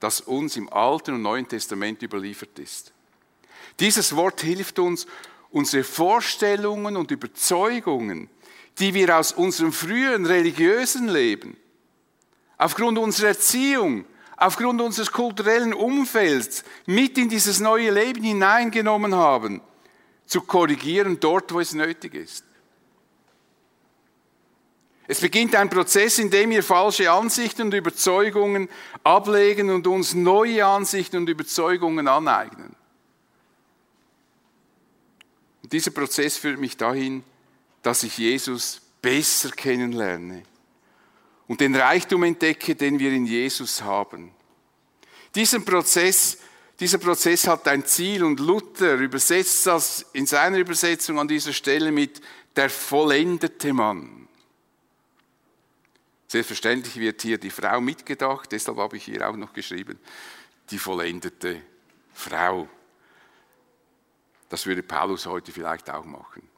das 0.00 0.20
uns 0.20 0.56
im 0.56 0.70
Alten 0.72 1.14
und 1.14 1.22
Neuen 1.22 1.46
Testament 1.46 2.02
überliefert 2.02 2.58
ist. 2.58 2.92
Dieses 3.78 4.16
Wort 4.16 4.40
hilft 4.40 4.78
uns, 4.78 5.06
unsere 5.50 5.84
Vorstellungen 5.84 6.96
und 6.96 7.10
Überzeugungen, 7.10 8.28
die 8.78 8.92
wir 8.94 9.16
aus 9.16 9.32
unserem 9.32 9.72
früheren 9.72 10.26
religiösen 10.26 11.08
Leben, 11.08 11.56
aufgrund 12.58 12.98
unserer 12.98 13.28
Erziehung, 13.28 14.04
aufgrund 14.36 14.80
unseres 14.80 15.12
kulturellen 15.12 15.74
Umfelds 15.74 16.64
mit 16.86 17.16
in 17.18 17.28
dieses 17.28 17.60
neue 17.60 17.90
Leben 17.90 18.22
hineingenommen 18.22 19.14
haben, 19.14 19.60
zu 20.26 20.40
korrigieren 20.42 21.20
dort, 21.20 21.52
wo 21.52 21.60
es 21.60 21.74
nötig 21.74 22.14
ist. 22.14 22.44
Es 25.10 25.18
beginnt 25.18 25.56
ein 25.56 25.68
Prozess, 25.68 26.20
in 26.20 26.30
dem 26.30 26.50
wir 26.50 26.62
falsche 26.62 27.10
Ansichten 27.10 27.62
und 27.62 27.74
Überzeugungen 27.74 28.68
ablegen 29.02 29.68
und 29.70 29.88
uns 29.88 30.14
neue 30.14 30.64
Ansichten 30.64 31.16
und 31.16 31.28
Überzeugungen 31.28 32.06
aneignen. 32.06 32.76
Und 35.64 35.72
dieser 35.72 35.90
Prozess 35.90 36.36
führt 36.36 36.60
mich 36.60 36.76
dahin, 36.76 37.24
dass 37.82 38.04
ich 38.04 38.18
Jesus 38.18 38.82
besser 39.02 39.50
kennenlerne 39.50 40.44
und 41.48 41.60
den 41.60 41.74
Reichtum 41.74 42.22
entdecke, 42.22 42.76
den 42.76 43.00
wir 43.00 43.10
in 43.10 43.26
Jesus 43.26 43.82
haben. 43.82 44.30
Diesen 45.34 45.64
Prozess, 45.64 46.38
dieser 46.78 46.98
Prozess 46.98 47.48
hat 47.48 47.66
ein 47.66 47.84
Ziel 47.84 48.22
und 48.22 48.38
Luther 48.38 48.94
übersetzt 48.94 49.66
das 49.66 50.06
in 50.12 50.26
seiner 50.26 50.58
Übersetzung 50.58 51.18
an 51.18 51.26
dieser 51.26 51.52
Stelle 51.52 51.90
mit 51.90 52.20
der 52.54 52.70
vollendete 52.70 53.72
Mann. 53.72 54.19
Selbstverständlich 56.30 56.94
wird 56.94 57.22
hier 57.22 57.38
die 57.38 57.50
Frau 57.50 57.80
mitgedacht, 57.80 58.52
deshalb 58.52 58.76
habe 58.76 58.96
ich 58.96 59.04
hier 59.04 59.28
auch 59.28 59.34
noch 59.34 59.52
geschrieben, 59.52 59.98
die 60.70 60.78
vollendete 60.78 61.60
Frau. 62.14 62.68
Das 64.48 64.64
würde 64.64 64.84
Paulus 64.84 65.26
heute 65.26 65.50
vielleicht 65.50 65.90
auch 65.90 66.04
machen. 66.04 66.48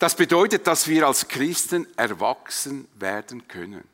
Das 0.00 0.16
bedeutet, 0.16 0.66
dass 0.66 0.88
wir 0.88 1.06
als 1.06 1.28
Christen 1.28 1.86
erwachsen 1.96 2.88
werden 2.96 3.46
können. 3.46 3.84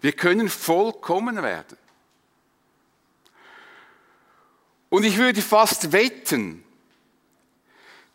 Wir 0.00 0.12
können 0.12 0.48
vollkommen 0.48 1.42
werden. 1.42 1.76
Und 4.90 5.02
ich 5.02 5.16
würde 5.16 5.42
fast 5.42 5.90
wetten, 5.90 6.64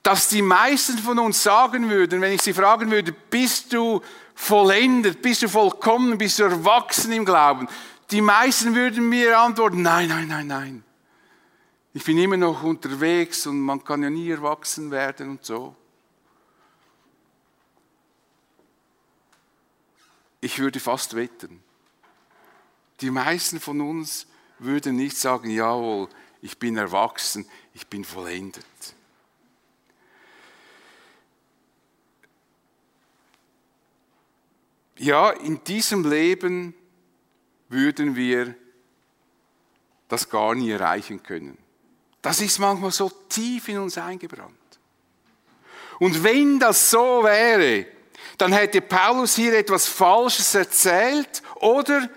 dass 0.04 0.30
die 0.30 0.42
meisten 0.42 0.98
von 0.98 1.20
uns 1.20 1.44
sagen 1.44 1.90
würden, 1.90 2.22
wenn 2.22 2.34
ich 2.34 2.42
sie 2.42 2.54
fragen 2.54 2.90
würde, 2.90 3.12
bist 3.12 3.72
du 3.74 4.02
vollendet, 4.34 5.22
bist 5.22 5.44
du 5.44 5.48
vollkommen, 5.48 6.18
bist 6.18 6.40
du 6.40 6.44
erwachsen 6.44 7.12
im 7.12 7.26
Glauben? 7.26 7.68
Die 8.10 8.22
meisten 8.22 8.74
würden 8.76 9.08
mir 9.08 9.40
antworten, 9.40 9.82
nein, 9.82 10.10
nein, 10.10 10.28
nein, 10.28 10.48
nein. 10.48 10.84
Ich 11.94 12.04
bin 12.04 12.18
immer 12.18 12.38
noch 12.38 12.64
unterwegs 12.64 13.46
und 13.46 13.60
man 13.60 13.84
kann 13.84 14.02
ja 14.02 14.10
nie 14.10 14.30
erwachsen 14.30 14.92
werden 14.92 15.30
und 15.32 15.46
so. 15.46 15.76
Ich 20.40 20.58
würde 20.58 20.80
fast 20.80 21.16
wetten, 21.16 21.62
die 23.02 23.12
meisten 23.12 23.60
von 23.60 23.80
uns 23.82 24.26
würden 24.58 24.96
nicht 24.96 25.18
sagen, 25.18 25.52
jawohl, 25.52 26.10
ich 26.42 26.58
bin 26.58 26.78
erwachsen, 26.78 27.48
ich 27.74 27.86
bin 27.88 28.04
vollendet. 28.04 28.66
Ja, 35.02 35.32
in 35.32 35.64
diesem 35.64 36.08
Leben 36.08 36.76
würden 37.70 38.16
wir 38.16 38.54
das 40.08 40.30
gar 40.30 40.54
nie 40.54 40.70
erreichen 40.70 41.24
können. 41.24 41.58
Das 42.22 42.40
ist 42.40 42.60
manchmal 42.60 42.92
so 42.92 43.10
tief 43.28 43.68
in 43.70 43.80
uns 43.80 43.98
eingebrannt. 43.98 44.54
Und 45.98 46.24
wenn 46.24 46.60
das 46.60 46.92
so 46.92 47.24
wäre, 47.24 47.88
dann 48.38 48.54
hätte 48.54 48.80
Paulus 48.80 49.36
hier 49.36 49.58
etwas 49.58 49.88
Falsches 49.88 50.54
erzählt 50.54 51.42
oder 51.56 52.08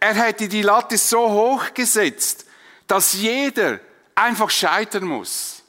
er 0.00 0.14
hätte 0.14 0.48
die 0.48 0.62
Latte 0.62 0.98
so 0.98 1.30
hoch 1.30 1.72
gesetzt, 1.72 2.46
dass 2.88 3.12
jeder 3.12 3.78
einfach 4.16 4.50
scheitern 4.50 5.04
muss. 5.04 5.62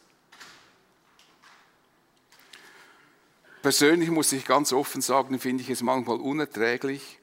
Persönlich 3.65 4.11
muss 4.11 4.31
ich 4.31 4.45
ganz 4.45 4.71
offen 4.73 5.01
sagen, 5.01 5.39
finde 5.39 5.63
ich 5.63 5.71
es 5.71 5.81
manchmal 5.81 6.17
unerträglich, 6.17 7.17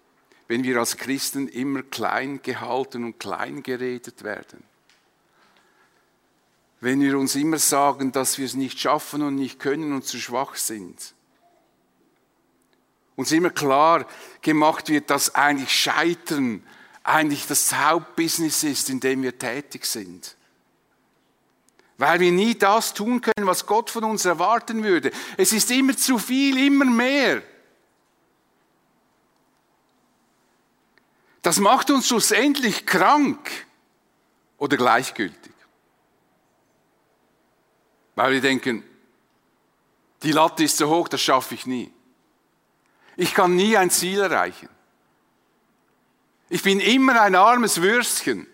wenn 0.48 0.64
wir 0.64 0.76
als 0.76 0.96
Christen 0.96 1.46
immer 1.46 1.84
klein 1.84 2.42
gehalten 2.42 3.04
und 3.04 3.20
klein 3.20 3.62
geredet 3.62 4.24
werden. 4.24 4.64
Wenn 6.80 7.00
wir 7.00 7.16
uns 7.16 7.36
immer 7.36 7.58
sagen, 7.58 8.10
dass 8.10 8.38
wir 8.38 8.46
es 8.46 8.54
nicht 8.54 8.80
schaffen 8.80 9.22
und 9.22 9.36
nicht 9.36 9.60
können 9.60 9.92
und 9.92 10.04
zu 10.04 10.18
schwach 10.18 10.56
sind. 10.56 11.14
Uns 13.14 13.30
immer 13.30 13.50
klar 13.50 14.04
gemacht 14.40 14.88
wird, 14.88 15.10
dass 15.10 15.36
eigentlich 15.36 15.70
Scheitern 15.70 16.66
eigentlich 17.04 17.46
das 17.46 17.72
Hauptbusiness 17.72 18.64
ist, 18.64 18.90
in 18.90 18.98
dem 18.98 19.22
wir 19.22 19.38
tätig 19.38 19.84
sind. 19.84 20.36
Weil 21.98 22.20
wir 22.20 22.32
nie 22.32 22.56
das 22.56 22.94
tun 22.94 23.20
können, 23.20 23.46
was 23.46 23.66
Gott 23.66 23.90
von 23.90 24.04
uns 24.04 24.24
erwarten 24.24 24.82
würde. 24.82 25.12
Es 25.36 25.52
ist 25.52 25.70
immer 25.70 25.96
zu 25.96 26.18
viel, 26.18 26.58
immer 26.66 26.84
mehr. 26.84 27.42
Das 31.42 31.58
macht 31.58 31.90
uns 31.90 32.08
schlussendlich 32.08 32.86
krank 32.86 33.50
oder 34.58 34.76
gleichgültig. 34.76 35.52
Weil 38.14 38.32
wir 38.32 38.40
denken, 38.40 38.84
die 40.22 40.32
Latte 40.32 40.64
ist 40.64 40.76
so 40.76 40.88
hoch, 40.88 41.08
das 41.08 41.20
schaffe 41.20 41.54
ich 41.54 41.66
nie. 41.66 41.92
Ich 43.16 43.34
kann 43.34 43.56
nie 43.56 43.76
ein 43.76 43.90
Ziel 43.90 44.20
erreichen. 44.20 44.68
Ich 46.48 46.62
bin 46.62 46.80
immer 46.80 47.20
ein 47.20 47.34
armes 47.34 47.80
Würstchen. 47.80 48.46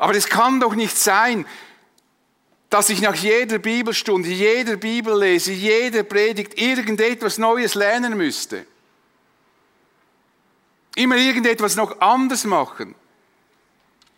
Aber 0.00 0.14
es 0.14 0.28
kann 0.28 0.60
doch 0.60 0.74
nicht 0.74 0.96
sein, 0.96 1.44
dass 2.70 2.88
ich 2.88 3.02
nach 3.02 3.14
jeder 3.14 3.58
Bibelstunde, 3.58 4.30
jeder 4.30 4.76
Bibellese, 4.76 5.52
jeder 5.52 6.04
Predigt 6.04 6.58
irgendetwas 6.58 7.36
Neues 7.36 7.74
lernen 7.74 8.16
müsste. 8.16 8.64
Immer 10.96 11.16
irgendetwas 11.16 11.76
noch 11.76 12.00
anders 12.00 12.44
machen. 12.44 12.94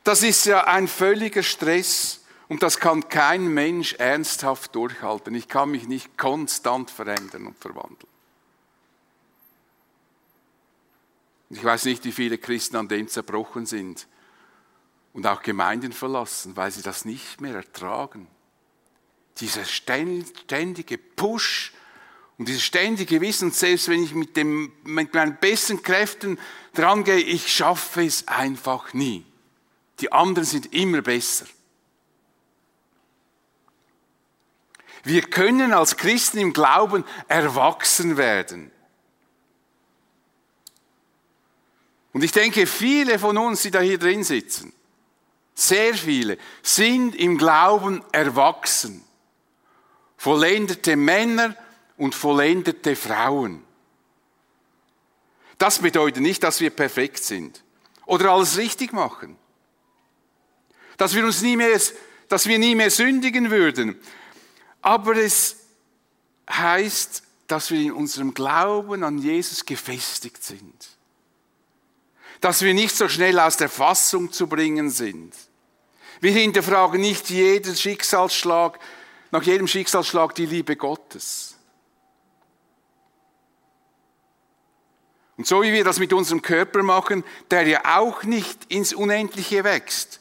Das 0.05 0.23
ist 0.23 0.47
ja 0.47 0.68
ein 0.68 0.87
völliger 0.87 1.42
Stress. 1.42 2.21
Und 2.47 2.62
das 2.62 2.79
kann 2.79 3.09
kein 3.09 3.49
Mensch 3.49 3.95
ernsthaft 3.95 4.77
durchhalten. 4.77 5.35
Ich 5.35 5.49
kann 5.49 5.73
mich 5.73 5.88
nicht 5.88 6.16
konstant 6.16 6.92
verändern 6.92 7.49
und 7.49 7.59
verwandeln. 7.59 8.12
Ich 11.51 11.64
weiß 11.64 11.87
nicht, 11.87 12.05
wie 12.05 12.12
viele 12.12 12.38
Christen 12.38 12.77
an 12.77 12.87
dem 12.87 13.09
zerbrochen 13.09 13.66
sind 13.66 14.07
und 15.12 15.27
auch 15.27 15.42
Gemeinden 15.42 15.92
verlassen, 15.92 16.57
weil 16.57 16.70
sie 16.70 16.83
das 16.83 17.05
nicht 17.05 17.40
mehr 17.40 17.55
ertragen. 17.55 18.27
Dieser 19.38 19.64
ständige 19.64 20.98
Push 20.98 21.72
und 22.38 22.48
dieses 22.48 22.62
ständige 22.62 23.20
Wissen, 23.20 23.51
selbst 23.51 23.88
wenn 23.88 24.03
ich 24.03 24.14
mit, 24.14 24.37
dem, 24.37 24.72
mit 24.85 25.14
meinen 25.14 25.37
besten 25.37 25.83
Kräften 25.83 26.38
drangehe, 26.75 27.20
ich 27.20 27.55
schaffe 27.55 28.05
es 28.05 28.27
einfach 28.29 28.94
nie. 28.94 29.25
Die 30.01 30.11
anderen 30.11 30.46
sind 30.46 30.72
immer 30.75 31.03
besser. 31.03 31.46
Wir 35.05 35.22
können 35.22 35.72
als 35.72 35.96
Christen 35.96 36.38
im 36.38 36.53
Glauben 36.53 37.05
erwachsen 37.29 38.16
werden. 38.16 38.70
Und 42.12 42.22
ich 42.22 42.33
denke, 42.33 42.66
viele 42.66 43.18
von 43.18 43.37
uns, 43.38 43.62
die 43.62 43.70
da 43.70 43.81
hier 43.81 43.98
drin 43.98 44.22
sitzen, 44.22 44.72
sehr 45.55 45.95
viele, 45.95 46.38
sind 46.62 47.15
im 47.15 47.38
Glauben 47.38 48.03
erwachsen. 48.12 49.05
Vollendete 50.17 50.97
Männer 50.97 51.57
und 51.97 52.15
vollendete 52.15 52.97
Frauen. 52.97 53.62
Das 55.59 55.79
bedeutet 55.79 56.23
nicht, 56.23 56.43
dass 56.43 56.61
wir 56.61 56.71
perfekt 56.71 57.23
sind 57.23 57.62
oder 58.07 58.33
alles 58.33 58.57
richtig 58.57 58.93
machen. 58.93 59.37
Dass 60.97 61.15
wir 61.15 61.25
uns 61.25 61.43
nie 61.43 61.57
mehr, 61.57 61.79
dass 62.29 62.47
wir 62.47 62.59
nie 62.59 62.75
mehr 62.75 62.91
sündigen 62.91 63.51
würden. 63.51 64.01
Aber 64.81 65.17
es 65.17 65.57
heißt, 66.51 67.23
dass 67.47 67.71
wir 67.71 67.81
in 67.81 67.93
unserem 67.93 68.35
Glauben 68.35 69.05
an 69.05 69.19
Jesus 69.19 69.65
gefestigt 69.65 70.43
sind. 70.43 70.97
Dass 72.42 72.61
wir 72.61 72.74
nicht 72.74 72.94
so 72.94 73.09
schnell 73.09 73.40
aus 73.40 73.57
der 73.57 73.70
Fassung 73.70 74.31
zu 74.31 74.46
bringen 74.46 74.90
sind. 74.90 75.35
Wir 76.20 76.33
hinterfragen 76.33 77.00
nicht 77.00 77.31
jeden 77.31 77.74
Schicksalsschlag, 77.74 78.78
nach 79.31 79.42
jedem 79.42 79.66
Schicksalsschlag 79.66 80.35
die 80.35 80.46
Liebe 80.46 80.76
Gottes. 80.76 81.57
Und 85.37 85.46
so 85.46 85.62
wie 85.62 85.72
wir 85.72 85.83
das 85.83 85.98
mit 85.98 86.12
unserem 86.12 86.42
Körper 86.42 86.83
machen, 86.83 87.24
der 87.50 87.66
ja 87.66 87.98
auch 87.98 88.22
nicht 88.22 88.66
ins 88.68 88.92
Unendliche 88.92 89.64
wächst, 89.64 90.20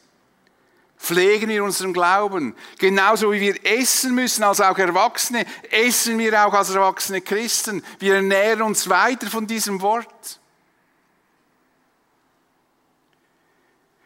pflegen 0.98 1.50
wir 1.50 1.64
unseren 1.64 1.94
Glauben. 1.94 2.56
Genauso 2.78 3.32
wie 3.32 3.42
wir 3.42 3.66
essen 3.66 4.16
müssen 4.16 4.44
als 4.44 4.62
auch 4.62 4.78
Erwachsene, 4.78 5.46
essen 5.70 6.18
wir 6.18 6.46
auch 6.46 6.54
als 6.54 6.70
erwachsene 6.70 7.22
Christen. 7.22 7.84
Wir 8.00 8.16
ernähren 8.16 8.62
uns 8.62 8.90
weiter 8.90 9.28
von 9.28 9.48
diesem 9.48 9.82
Wort. 9.82 10.41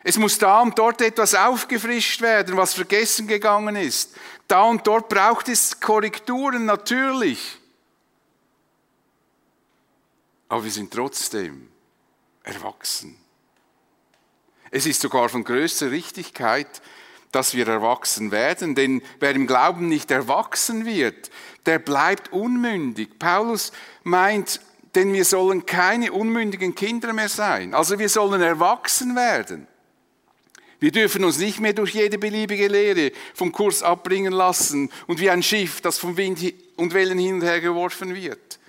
Es 0.08 0.20
muss 0.20 0.38
da 0.38 0.62
und 0.62 0.78
dort 0.78 1.02
etwas 1.02 1.34
aufgefrischt 1.34 2.22
werden, 2.22 2.56
was 2.58 2.76
vergessen 2.76 3.28
gegangen 3.28 3.76
ist. 3.76 4.16
Da 4.48 4.62
und 4.62 4.86
dort 4.86 5.10
braucht 5.10 5.50
es 5.50 5.80
Korrekturen, 5.80 6.66
natürlich. 6.66 7.58
Aber 10.48 10.64
wir 10.64 10.70
sind 10.70 10.94
trotzdem 10.94 11.70
erwachsen. 12.44 13.18
Es 14.70 14.86
ist 14.86 15.02
sogar 15.02 15.28
von 15.28 15.44
größter 15.44 15.90
Richtigkeit, 15.90 16.84
dass 17.32 17.56
wir 17.56 17.68
erwachsen 17.68 18.30
werden, 18.30 18.76
denn 18.76 19.02
wer 19.20 19.32
im 19.32 19.48
Glauben 19.48 19.88
nicht 19.88 20.12
erwachsen 20.12 20.86
wird, 20.86 21.32
der 21.66 21.80
bleibt 21.80 22.32
unmündig. 22.32 23.18
Paulus 23.18 23.72
meint, 24.04 24.62
denn 24.94 25.14
wir 25.14 25.26
sollen 25.26 25.66
keine 25.66 26.12
unmündigen 26.12 26.76
Kinder 26.76 27.12
mehr 27.12 27.28
sein. 27.28 27.74
Also 27.74 27.98
wir 27.98 28.08
sollen 28.08 28.44
erwachsen 28.44 29.16
werden. 29.16 29.68
Wir 30.80 30.92
dürfen 30.92 31.24
uns 31.24 31.38
nicht 31.38 31.60
mehr 31.60 31.74
durch 31.74 31.94
jede 31.94 32.18
beliebige 32.18 32.68
Lehre 32.68 33.12
vom 33.34 33.52
Kurs 33.52 33.82
abbringen 33.82 34.34
lassen 34.34 34.92
und 35.08 35.20
wie 35.20 35.30
ein 35.30 35.44
Schiff, 35.44 35.82
das 35.82 35.98
vom 35.98 36.18
Wind 36.18 36.54
und 36.76 36.94
Wellen 36.94 37.18
hin 37.18 37.36
und 37.36 37.44
her 37.44 37.62
geworfen 37.62 38.14
wird. 38.14 38.60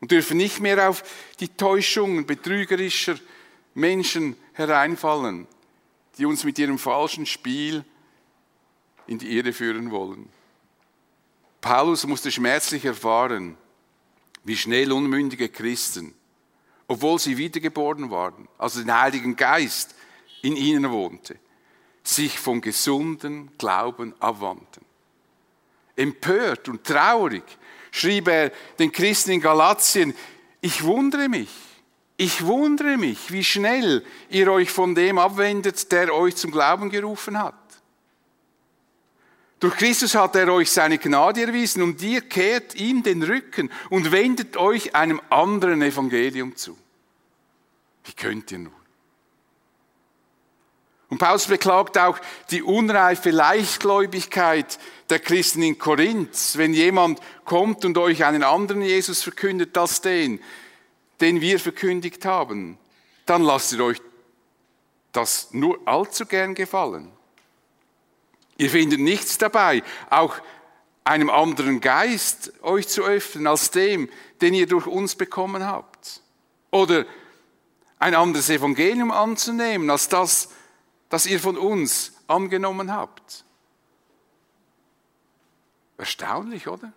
Und 0.00 0.10
dürfen 0.10 0.36
nicht 0.36 0.60
mehr 0.60 0.88
auf 0.90 1.02
die 1.40 1.48
Täuschungen 1.48 2.26
betrügerischer 2.26 3.16
Menschen 3.74 4.36
hereinfallen, 4.52 5.46
die 6.18 6.26
uns 6.26 6.44
mit 6.44 6.58
ihrem 6.58 6.78
falschen 6.78 7.26
Spiel 7.26 7.84
in 9.06 9.18
die 9.18 9.36
Irre 9.36 9.52
führen 9.52 9.90
wollen. 9.90 10.28
Paulus 11.60 12.06
musste 12.06 12.30
schmerzlich 12.30 12.84
erfahren, 12.84 13.56
wie 14.44 14.56
schnell 14.56 14.92
unmündige 14.92 15.48
Christen, 15.48 16.12
obwohl 16.86 17.18
sie 17.18 17.38
wiedergeboren 17.38 18.10
waren, 18.10 18.46
also 18.58 18.80
den 18.80 18.92
Heiligen 18.92 19.36
Geist 19.36 19.94
in 20.44 20.56
ihnen 20.56 20.90
wohnte, 20.90 21.36
sich 22.02 22.38
vom 22.38 22.60
gesunden 22.60 23.50
Glauben 23.56 24.14
abwandten. 24.20 24.84
Empört 25.96 26.68
und 26.68 26.84
traurig 26.84 27.44
schrieb 27.90 28.28
er 28.28 28.52
den 28.78 28.92
Christen 28.92 29.32
in 29.32 29.40
Galatien, 29.40 30.14
ich 30.60 30.84
wundere 30.84 31.28
mich, 31.28 31.50
ich 32.16 32.44
wundere 32.44 32.98
mich, 32.98 33.32
wie 33.32 33.42
schnell 33.42 34.04
ihr 34.28 34.52
euch 34.52 34.70
von 34.70 34.94
dem 34.94 35.18
abwendet, 35.18 35.90
der 35.90 36.14
euch 36.14 36.36
zum 36.36 36.50
Glauben 36.50 36.90
gerufen 36.90 37.38
hat. 37.38 37.54
Durch 39.60 39.76
Christus 39.76 40.14
hat 40.14 40.36
er 40.36 40.52
euch 40.52 40.70
seine 40.70 40.98
Gnade 40.98 41.42
erwiesen 41.42 41.82
und 41.82 42.02
ihr 42.02 42.20
kehrt 42.20 42.74
ihm 42.74 43.02
den 43.02 43.22
Rücken 43.22 43.70
und 43.88 44.12
wendet 44.12 44.58
euch 44.58 44.94
einem 44.94 45.22
anderen 45.30 45.80
Evangelium 45.80 46.54
zu. 46.54 46.76
Wie 48.04 48.12
könnt 48.12 48.52
ihr 48.52 48.58
nun? 48.58 48.83
Und 51.14 51.18
Paulus 51.18 51.46
beklagt 51.46 51.96
auch 51.96 52.18
die 52.50 52.64
unreife 52.64 53.30
Leichtgläubigkeit 53.30 54.80
der 55.10 55.20
Christen 55.20 55.62
in 55.62 55.78
Korinth. 55.78 56.56
Wenn 56.56 56.74
jemand 56.74 57.20
kommt 57.44 57.84
und 57.84 57.96
euch 57.98 58.24
einen 58.24 58.42
anderen 58.42 58.82
Jesus 58.82 59.22
verkündet 59.22 59.78
als 59.78 60.00
den, 60.00 60.40
den 61.20 61.40
wir 61.40 61.60
verkündigt 61.60 62.24
haben, 62.24 62.78
dann 63.26 63.44
lasst 63.44 63.74
ihr 63.74 63.84
euch 63.84 64.02
das 65.12 65.50
nur 65.52 65.78
allzu 65.84 66.26
gern 66.26 66.56
gefallen. 66.56 67.12
Ihr 68.58 68.70
findet 68.70 68.98
nichts 68.98 69.38
dabei, 69.38 69.84
auch 70.10 70.34
einem 71.04 71.30
anderen 71.30 71.80
Geist 71.80 72.54
euch 72.60 72.88
zu 72.88 73.04
öffnen 73.04 73.46
als 73.46 73.70
dem, 73.70 74.08
den 74.40 74.52
ihr 74.52 74.66
durch 74.66 74.88
uns 74.88 75.14
bekommen 75.14 75.64
habt. 75.64 76.22
Oder 76.72 77.06
ein 78.00 78.16
anderes 78.16 78.50
Evangelium 78.50 79.12
anzunehmen 79.12 79.88
als 79.90 80.08
das, 80.08 80.48
das 81.14 81.26
ihr 81.26 81.38
von 81.38 81.56
uns 81.56 82.12
angenommen 82.26 82.92
habt. 82.92 83.44
Erstaunlich, 85.96 86.66
oder? 86.66 86.92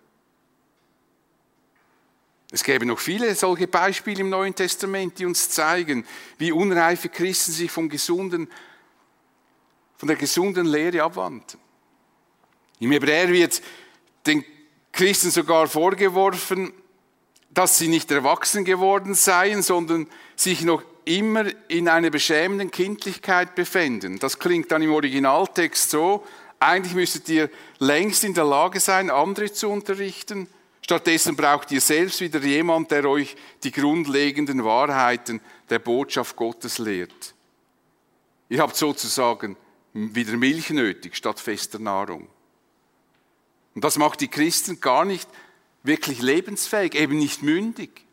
Es 2.50 2.64
gäbe 2.64 2.84
noch 2.84 2.98
viele 2.98 3.32
solche 3.36 3.68
Beispiele 3.68 4.22
im 4.22 4.28
Neuen 4.28 4.56
Testament, 4.56 5.20
die 5.20 5.24
uns 5.24 5.50
zeigen, 5.50 6.04
wie 6.36 6.50
unreife 6.50 7.08
Christen 7.08 7.52
sich 7.52 7.70
vom 7.70 7.88
gesunden, 7.88 8.50
von 9.96 10.08
der 10.08 10.16
gesunden 10.16 10.66
Lehre 10.66 11.04
abwandten. 11.04 11.60
Im 12.80 12.90
Hebräer 12.90 13.28
wird 13.28 13.62
den 14.26 14.44
Christen 14.90 15.30
sogar 15.30 15.68
vorgeworfen, 15.68 16.72
dass 17.50 17.78
sie 17.78 17.86
nicht 17.86 18.10
erwachsen 18.10 18.64
geworden 18.64 19.14
seien, 19.14 19.62
sondern 19.62 20.08
sich 20.34 20.62
noch 20.62 20.82
immer 21.08 21.46
in 21.68 21.88
einer 21.88 22.10
beschämenden 22.10 22.70
Kindlichkeit 22.70 23.54
befänden. 23.54 24.18
Das 24.18 24.38
klingt 24.38 24.70
dann 24.70 24.82
im 24.82 24.92
Originaltext 24.92 25.90
so, 25.90 26.24
eigentlich 26.60 26.94
müsstet 26.94 27.28
ihr 27.28 27.50
längst 27.78 28.24
in 28.24 28.34
der 28.34 28.44
Lage 28.44 28.80
sein, 28.80 29.10
andere 29.10 29.52
zu 29.52 29.68
unterrichten. 29.68 30.48
Stattdessen 30.82 31.36
braucht 31.36 31.70
ihr 31.70 31.80
selbst 31.80 32.20
wieder 32.20 32.40
jemand, 32.40 32.90
der 32.90 33.04
euch 33.04 33.36
die 33.62 33.70
grundlegenden 33.70 34.64
Wahrheiten 34.64 35.40
der 35.70 35.78
Botschaft 35.78 36.34
Gottes 36.36 36.78
lehrt. 36.78 37.34
Ihr 38.48 38.60
habt 38.60 38.76
sozusagen 38.76 39.56
wieder 39.92 40.36
Milch 40.36 40.70
nötig 40.70 41.16
statt 41.16 41.40
fester 41.40 41.78
Nahrung. 41.78 42.28
Und 43.74 43.84
das 43.84 43.98
macht 43.98 44.20
die 44.20 44.28
Christen 44.28 44.80
gar 44.80 45.04
nicht 45.04 45.28
wirklich 45.82 46.20
lebensfähig, 46.20 46.94
eben 46.94 47.18
nicht 47.18 47.42
mündig. 47.42 48.04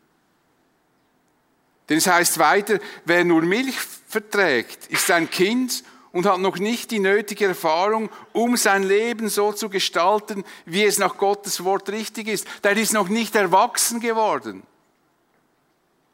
Denn 1.88 1.98
es 1.98 2.06
heißt 2.06 2.38
weiter, 2.38 2.80
wer 3.04 3.24
nur 3.24 3.42
Milch 3.42 3.76
verträgt, 4.08 4.86
ist 4.88 5.10
ein 5.10 5.30
Kind 5.30 5.84
und 6.12 6.26
hat 6.26 6.40
noch 6.40 6.58
nicht 6.58 6.90
die 6.90 6.98
nötige 6.98 7.46
Erfahrung, 7.46 8.10
um 8.32 8.56
sein 8.56 8.82
Leben 8.82 9.28
so 9.28 9.52
zu 9.52 9.68
gestalten, 9.68 10.44
wie 10.64 10.82
es 10.82 10.98
nach 10.98 11.18
Gottes 11.18 11.62
Wort 11.62 11.90
richtig 11.90 12.28
ist. 12.28 12.46
Der 12.64 12.76
ist 12.76 12.92
noch 12.92 13.08
nicht 13.08 13.34
erwachsen 13.36 14.00
geworden. 14.00 14.62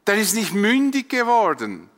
Der 0.06 0.16
ist 0.16 0.35
nicht 0.35 0.52
mündig 0.52 1.08
geworden. 1.08 1.88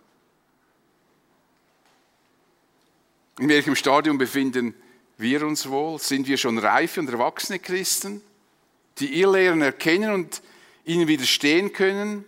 In 3.39 3.49
welchem 3.49 3.75
Stadium 3.75 4.19
befinden 4.19 4.75
wir 5.17 5.45
uns 5.45 5.69
wohl? 5.69 5.99
Sind 5.99 6.29
wir 6.29 6.37
schon 6.37 6.59
reife 6.59 7.01
und 7.01 7.09
erwachsene 7.09 7.59
Christen, 7.59 8.21
die 8.99 9.07
ihr 9.07 9.31
Lehren 9.31 9.63
erkennen 9.63 10.13
und 10.13 10.43
ihnen 10.85 11.09
widerstehen 11.09 11.73
können? 11.73 12.25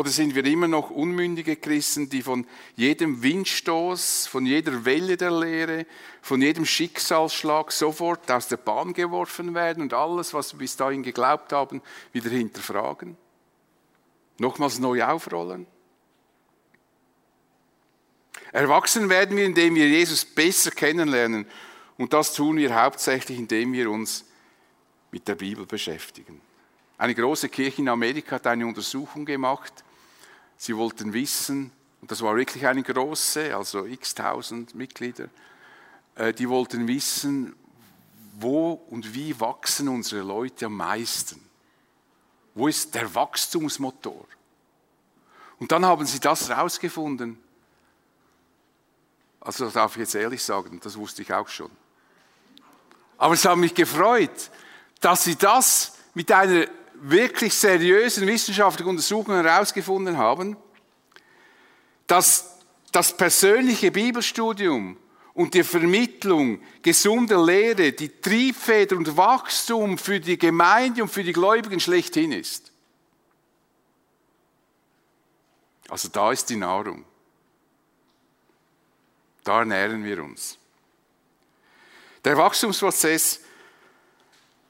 Oder 0.00 0.08
sind 0.08 0.34
wir 0.34 0.46
immer 0.46 0.66
noch 0.66 0.88
unmündige 0.88 1.56
Christen, 1.56 2.08
die 2.08 2.22
von 2.22 2.46
jedem 2.74 3.22
Windstoß, 3.22 4.28
von 4.28 4.46
jeder 4.46 4.86
Welle 4.86 5.18
der 5.18 5.30
Lehre, 5.30 5.84
von 6.22 6.40
jedem 6.40 6.64
Schicksalsschlag 6.64 7.70
sofort 7.70 8.30
aus 8.30 8.48
der 8.48 8.56
Bahn 8.56 8.94
geworfen 8.94 9.54
werden 9.54 9.82
und 9.82 9.92
alles, 9.92 10.32
was 10.32 10.54
wir 10.54 10.58
bis 10.60 10.74
dahin 10.74 11.02
geglaubt 11.02 11.52
haben, 11.52 11.82
wieder 12.14 12.30
hinterfragen? 12.30 13.18
Nochmals 14.38 14.78
neu 14.78 15.04
aufrollen? 15.04 15.66
Erwachsen 18.52 19.10
werden 19.10 19.36
wir, 19.36 19.44
indem 19.44 19.74
wir 19.74 19.86
Jesus 19.86 20.24
besser 20.24 20.70
kennenlernen. 20.70 21.44
Und 21.98 22.14
das 22.14 22.32
tun 22.32 22.56
wir 22.56 22.74
hauptsächlich, 22.74 23.38
indem 23.38 23.74
wir 23.74 23.90
uns 23.90 24.24
mit 25.10 25.28
der 25.28 25.34
Bibel 25.34 25.66
beschäftigen. 25.66 26.40
Eine 26.96 27.14
große 27.14 27.50
Kirche 27.50 27.82
in 27.82 27.90
Amerika 27.90 28.36
hat 28.36 28.46
eine 28.46 28.66
Untersuchung 28.66 29.26
gemacht. 29.26 29.84
Sie 30.62 30.76
wollten 30.76 31.14
wissen, 31.14 31.72
und 32.02 32.10
das 32.10 32.20
war 32.20 32.36
wirklich 32.36 32.66
eine 32.66 32.82
große, 32.82 33.56
also 33.56 33.86
x 33.86 34.14
tausend 34.14 34.74
Mitglieder, 34.74 35.30
äh, 36.16 36.34
die 36.34 36.50
wollten 36.50 36.86
wissen, 36.86 37.56
wo 38.38 38.72
und 38.72 39.14
wie 39.14 39.40
wachsen 39.40 39.88
unsere 39.88 40.20
Leute 40.20 40.66
am 40.66 40.76
meisten? 40.76 41.40
Wo 42.54 42.68
ist 42.68 42.94
der 42.94 43.14
Wachstumsmotor? 43.14 44.26
Und 45.60 45.72
dann 45.72 45.86
haben 45.86 46.04
sie 46.04 46.20
das 46.20 46.50
herausgefunden. 46.50 47.38
Also 49.40 49.64
das 49.64 49.72
darf 49.72 49.92
ich 49.92 50.00
jetzt 50.00 50.14
ehrlich 50.14 50.42
sagen, 50.42 50.78
das 50.82 50.94
wusste 50.94 51.22
ich 51.22 51.32
auch 51.32 51.48
schon. 51.48 51.70
Aber 53.16 53.32
es 53.32 53.46
hat 53.46 53.56
mich 53.56 53.74
gefreut, 53.74 54.50
dass 55.00 55.24
sie 55.24 55.36
das 55.36 55.96
mit 56.12 56.30
einer 56.30 56.66
wirklich 57.00 57.54
seriösen 57.54 58.26
wissenschaftlichen 58.26 58.90
Untersuchung 58.90 59.34
herausgefunden 59.34 60.18
haben, 60.18 60.56
dass 62.06 62.58
das 62.92 63.16
persönliche 63.16 63.90
Bibelstudium 63.90 64.96
und 65.34 65.54
die 65.54 65.62
Vermittlung 65.62 66.60
gesunder 66.82 67.44
Lehre 67.44 67.92
die 67.92 68.20
Triebfeder 68.20 68.96
und 68.96 69.16
Wachstum 69.16 69.96
für 69.96 70.20
die 70.20 70.38
Gemeinde 70.38 71.02
und 71.02 71.08
für 71.08 71.22
die 71.22 71.32
Gläubigen 71.32 71.80
schlechthin 71.80 72.32
ist. 72.32 72.72
Also 75.88 76.08
da 76.08 76.32
ist 76.32 76.50
die 76.50 76.56
Nahrung. 76.56 77.04
Da 79.44 79.60
ernähren 79.60 80.04
wir 80.04 80.22
uns. 80.22 80.58
Der 82.24 82.36
Wachstumsprozess 82.36 83.40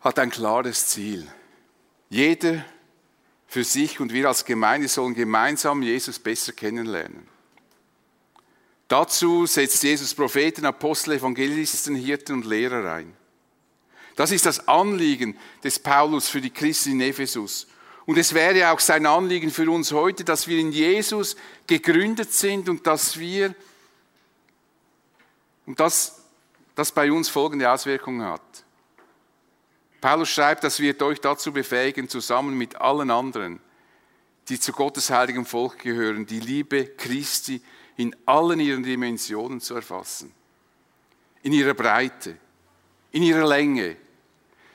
hat 0.01 0.19
ein 0.19 0.31
klares 0.31 0.87
Ziel. 0.87 1.27
Jeder 2.11 2.65
für 3.47 3.65
sich 3.65 3.99
und 4.01 4.13
wir 4.13 4.29
als 4.29 4.45
Gemeinde 4.45 4.89
sollen 4.89 5.15
gemeinsam 5.15 5.83
Jesus 5.83 6.19
besser 6.19 6.53
kennenlernen. 6.53 7.27
Dazu 8.89 9.47
setzt 9.47 9.83
Jesus 9.83 10.15
Propheten, 10.15 10.67
Apostel, 10.67 11.13
Evangelisten, 11.13 11.95
Hirten 11.95 12.35
und 12.35 12.45
Lehrer 12.45 12.93
ein. 12.93 13.17
Das 14.17 14.33
ist 14.33 14.45
das 14.45 14.67
Anliegen 14.69 15.39
des 15.63 15.79
Paulus 15.79 16.29
für 16.29 16.41
die 16.41 16.51
Christen 16.51 16.93
in 16.93 17.01
Ephesus. 17.01 17.69
Und 18.07 18.19
es 18.19 18.35
wäre 18.35 18.73
auch 18.73 18.81
sein 18.81 19.07
Anliegen 19.07 19.51
für 19.51 19.71
uns 19.71 19.93
heute, 19.93 20.25
dass 20.25 20.49
wir 20.49 20.59
in 20.59 20.73
Jesus 20.73 21.37
gegründet 21.69 22.33
sind 22.33 22.69
und 22.69 22.87
dass 22.87 23.19
wir 23.19 23.55
und 25.67 25.79
das, 25.79 26.25
das 26.75 26.91
bei 26.91 27.13
uns 27.13 27.29
folgende 27.29 27.71
Auswirkungen 27.71 28.27
hat. 28.27 28.65
Paulus 30.01 30.31
schreibt, 30.31 30.65
das 30.65 30.81
wird 30.81 31.03
euch 31.03 31.21
dazu 31.21 31.53
befähigen, 31.53 32.09
zusammen 32.09 32.57
mit 32.57 32.77
allen 32.77 33.11
anderen, 33.11 33.61
die 34.49 34.59
zu 34.59 34.73
Gottes 34.73 35.11
heiligem 35.11 35.47
Volk 35.47 35.79
gehören, 35.79 36.27
die 36.27 36.41
Liebe 36.41 36.87
Christi 36.97 37.61
in 37.97 38.17
allen 38.27 38.61
ihren 38.61 38.83
Dimensionen 38.83 39.61
zu 39.61 39.75
erfassen. 39.75 40.33
In 41.43 41.53
ihrer 41.53 41.75
Breite, 41.75 42.37
in 43.13 43.23
ihrer 43.23 43.47
Länge, 43.47 43.97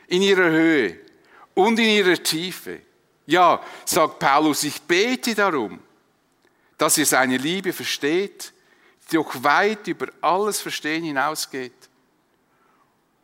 in 0.08 0.22
ihrer 0.22 0.50
Höhe 0.50 1.00
und 1.54 1.80
in 1.80 1.86
ihrer 1.86 2.22
Tiefe. 2.22 2.82
Ja, 3.26 3.62
sagt 3.86 4.20
Paulus, 4.20 4.64
ich 4.64 4.82
bete 4.82 5.34
darum, 5.34 5.80
dass 6.78 6.98
ihr 6.98 7.06
seine 7.06 7.38
Liebe 7.38 7.74
versteht 7.74 8.54
die 9.12 9.18
auch 9.18 9.32
weit 9.44 9.88
über 9.88 10.08
alles 10.22 10.62
Verstehen 10.62 11.04
hinausgeht. 11.04 11.74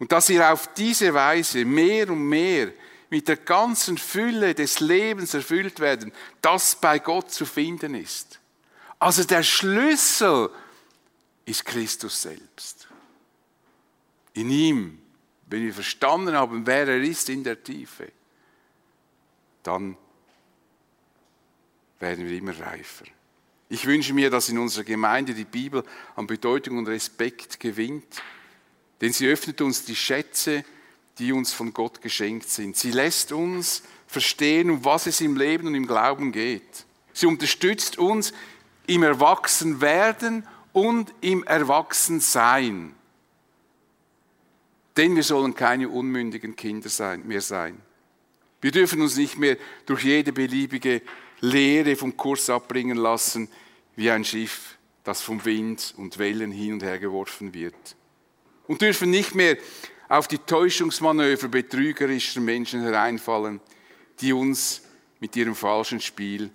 Und 0.01 0.11
dass 0.11 0.31
ihr 0.31 0.51
auf 0.51 0.73
diese 0.73 1.13
Weise 1.13 1.63
mehr 1.63 2.09
und 2.09 2.27
mehr 2.27 2.71
mit 3.11 3.27
der 3.27 3.37
ganzen 3.37 3.99
Fülle 3.99 4.55
des 4.55 4.79
Lebens 4.79 5.35
erfüllt 5.35 5.79
werden, 5.79 6.11
das 6.41 6.75
bei 6.75 6.97
Gott 6.97 7.31
zu 7.31 7.45
finden 7.45 7.93
ist. 7.93 8.39
Also 8.97 9.23
der 9.23 9.43
Schlüssel 9.43 10.49
ist 11.45 11.65
Christus 11.65 12.19
selbst. 12.19 12.87
In 14.33 14.49
ihm, 14.49 14.97
wenn 15.45 15.61
wir 15.61 15.73
verstanden 15.75 16.33
haben, 16.33 16.65
wer 16.65 16.87
er 16.87 17.03
ist 17.03 17.29
in 17.29 17.43
der 17.43 17.61
Tiefe, 17.61 18.11
dann 19.61 19.95
werden 21.99 22.27
wir 22.27 22.39
immer 22.39 22.59
reifer. 22.59 23.05
Ich 23.69 23.85
wünsche 23.85 24.15
mir, 24.15 24.31
dass 24.31 24.49
in 24.49 24.57
unserer 24.57 24.83
Gemeinde 24.83 25.35
die 25.35 25.45
Bibel 25.45 25.83
an 26.15 26.25
Bedeutung 26.25 26.79
und 26.79 26.87
Respekt 26.87 27.59
gewinnt, 27.59 28.19
denn 29.01 29.11
sie 29.11 29.27
öffnet 29.27 29.61
uns 29.61 29.83
die 29.83 29.95
Schätze, 29.95 30.63
die 31.17 31.33
uns 31.33 31.51
von 31.51 31.73
Gott 31.73 32.01
geschenkt 32.01 32.49
sind. 32.49 32.77
Sie 32.77 32.91
lässt 32.91 33.31
uns 33.31 33.83
verstehen, 34.07 34.69
um 34.69 34.85
was 34.85 35.07
es 35.07 35.21
im 35.21 35.35
Leben 35.35 35.67
und 35.67 35.75
im 35.75 35.87
Glauben 35.87 36.31
geht. 36.31 36.85
Sie 37.13 37.25
unterstützt 37.25 37.97
uns 37.97 38.33
im 38.87 39.03
Erwachsenwerden 39.03 40.47
und 40.73 41.13
im 41.21 41.43
Erwachsensein. 41.43 42.95
Denn 44.97 45.15
wir 45.15 45.23
sollen 45.23 45.55
keine 45.55 45.89
unmündigen 45.89 46.55
Kinder 46.55 46.89
sein, 46.89 47.27
mehr 47.27 47.41
sein. 47.41 47.77
Wir 48.59 48.71
dürfen 48.71 49.01
uns 49.01 49.17
nicht 49.17 49.37
mehr 49.37 49.57
durch 49.85 50.03
jede 50.03 50.31
beliebige 50.31 51.01
Lehre 51.39 51.95
vom 51.95 52.15
Kurs 52.15 52.49
abbringen 52.49 52.97
lassen, 52.97 53.49
wie 53.95 54.11
ein 54.11 54.23
Schiff, 54.23 54.77
das 55.03 55.21
vom 55.21 55.43
Wind 55.45 55.93
und 55.97 56.19
Wellen 56.19 56.51
hin 56.51 56.73
und 56.73 56.83
her 56.83 56.99
geworfen 56.99 57.53
wird. 57.53 57.95
Und 58.71 58.81
dürfen 58.81 59.09
nicht 59.09 59.35
mehr 59.35 59.57
auf 60.07 60.29
die 60.29 60.37
Täuschungsmanöver 60.37 61.49
betrügerischer 61.49 62.39
Menschen 62.39 62.81
hereinfallen, 62.81 63.59
die 64.21 64.31
uns 64.31 64.83
mit 65.19 65.35
ihrem 65.35 65.55
falschen 65.55 65.99
Spiel 65.99 66.49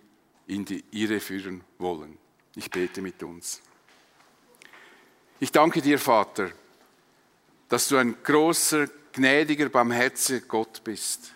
in 0.46 0.64
die 0.64 0.82
Irre 0.92 1.20
führen 1.20 1.62
wollen. 1.76 2.16
Ich 2.54 2.70
bete 2.70 3.02
mit 3.02 3.22
uns. 3.22 3.60
Ich 5.40 5.52
danke 5.52 5.82
dir, 5.82 5.98
Vater, 5.98 6.52
dass 7.68 7.88
du 7.88 7.98
ein 7.98 8.16
großer, 8.22 8.88
gnädiger, 9.12 9.68
barmherziger 9.68 10.40
Gott 10.40 10.82
bist. 10.84 11.32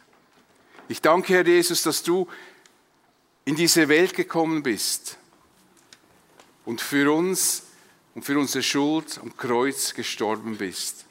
Ich 0.88 1.02
danke, 1.02 1.34
Herr 1.34 1.46
Jesus, 1.46 1.82
dass 1.82 2.02
du 2.02 2.26
in 3.44 3.54
diese 3.54 3.86
Welt 3.90 4.14
gekommen 4.14 4.62
bist 4.62 5.18
und 6.64 6.80
für 6.80 7.12
uns 7.12 7.64
und 8.20 8.26
für 8.26 8.38
unsere 8.38 8.62
Schuld 8.62 9.18
am 9.22 9.34
Kreuz 9.34 9.94
gestorben 9.94 10.58
bist. 10.58 11.06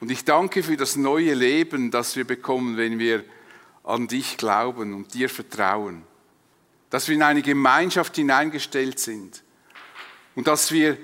Und 0.00 0.10
ich 0.10 0.24
danke 0.24 0.64
für 0.64 0.76
das 0.76 0.96
neue 0.96 1.32
Leben, 1.34 1.92
das 1.92 2.16
wir 2.16 2.24
bekommen, 2.24 2.76
wenn 2.76 2.98
wir 2.98 3.24
an 3.84 4.08
dich 4.08 4.36
glauben 4.36 4.92
und 4.92 5.14
dir 5.14 5.28
vertrauen. 5.28 6.02
Dass 6.90 7.06
wir 7.06 7.14
in 7.14 7.22
eine 7.22 7.40
Gemeinschaft 7.40 8.16
hineingestellt 8.16 8.98
sind 8.98 9.44
und 10.34 10.48
dass 10.48 10.72
wir 10.72 10.98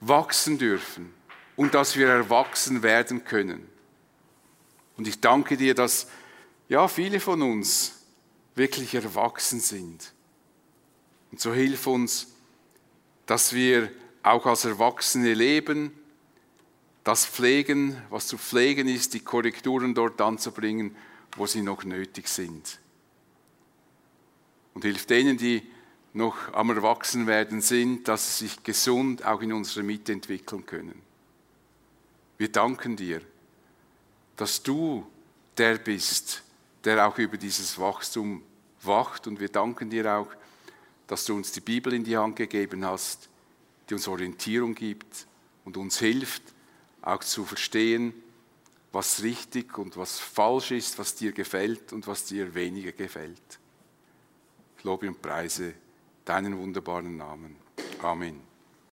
wachsen 0.00 0.56
dürfen 0.56 1.12
und 1.54 1.74
dass 1.74 1.96
wir 1.96 2.08
erwachsen 2.08 2.82
werden 2.82 3.24
können. 3.24 3.68
Und 4.96 5.06
ich 5.06 5.20
danke 5.20 5.58
dir, 5.58 5.74
dass 5.74 6.06
ja 6.70 6.88
viele 6.88 7.20
von 7.20 7.42
uns 7.42 8.06
wirklich 8.54 8.94
erwachsen 8.94 9.60
sind. 9.60 10.14
Und 11.30 11.42
so 11.42 11.52
hilf 11.52 11.86
uns, 11.86 12.28
dass 13.30 13.52
wir 13.52 13.92
auch 14.24 14.44
als 14.44 14.64
Erwachsene 14.64 15.34
leben, 15.34 15.92
das 17.04 17.24
pflegen, 17.24 17.96
was 18.10 18.26
zu 18.26 18.36
pflegen 18.36 18.88
ist, 18.88 19.14
die 19.14 19.20
Korrekturen 19.20 19.94
dort 19.94 20.20
anzubringen, 20.20 20.96
wo 21.36 21.46
sie 21.46 21.62
noch 21.62 21.84
nötig 21.84 22.26
sind. 22.26 22.80
Und 24.74 24.82
hilf 24.82 25.06
denen, 25.06 25.36
die 25.36 25.62
noch 26.12 26.52
am 26.54 26.70
Erwachsenwerden 26.70 27.60
sind, 27.60 28.08
dass 28.08 28.38
sie 28.38 28.48
sich 28.48 28.64
gesund 28.64 29.24
auch 29.24 29.42
in 29.42 29.52
unserer 29.52 29.84
Mitte 29.84 30.10
entwickeln 30.10 30.66
können. 30.66 31.00
Wir 32.36 32.50
danken 32.50 32.96
dir, 32.96 33.20
dass 34.34 34.60
du 34.64 35.06
der 35.56 35.78
bist, 35.78 36.42
der 36.82 37.06
auch 37.06 37.16
über 37.16 37.36
dieses 37.36 37.78
Wachstum 37.78 38.42
wacht. 38.82 39.28
Und 39.28 39.38
wir 39.38 39.50
danken 39.50 39.88
dir 39.88 40.16
auch, 40.16 40.32
dass 41.10 41.24
du 41.24 41.34
uns 41.34 41.50
die 41.50 41.60
Bibel 41.60 41.92
in 41.92 42.04
die 42.04 42.16
Hand 42.16 42.36
gegeben 42.36 42.84
hast, 42.84 43.28
die 43.88 43.94
uns 43.94 44.06
Orientierung 44.06 44.76
gibt 44.76 45.26
und 45.64 45.76
uns 45.76 45.98
hilft, 45.98 46.40
auch 47.02 47.18
zu 47.18 47.44
verstehen, 47.44 48.14
was 48.92 49.20
richtig 49.24 49.76
und 49.76 49.96
was 49.96 50.20
falsch 50.20 50.70
ist, 50.70 51.00
was 51.00 51.16
dir 51.16 51.32
gefällt 51.32 51.92
und 51.92 52.06
was 52.06 52.26
dir 52.26 52.54
weniger 52.54 52.92
gefällt. 52.92 53.58
Ich 54.78 54.84
lobe 54.84 55.08
und 55.08 55.20
preise 55.20 55.74
deinen 56.24 56.56
wunderbaren 56.56 57.16
Namen. 57.16 57.56
Amen. 58.00 58.49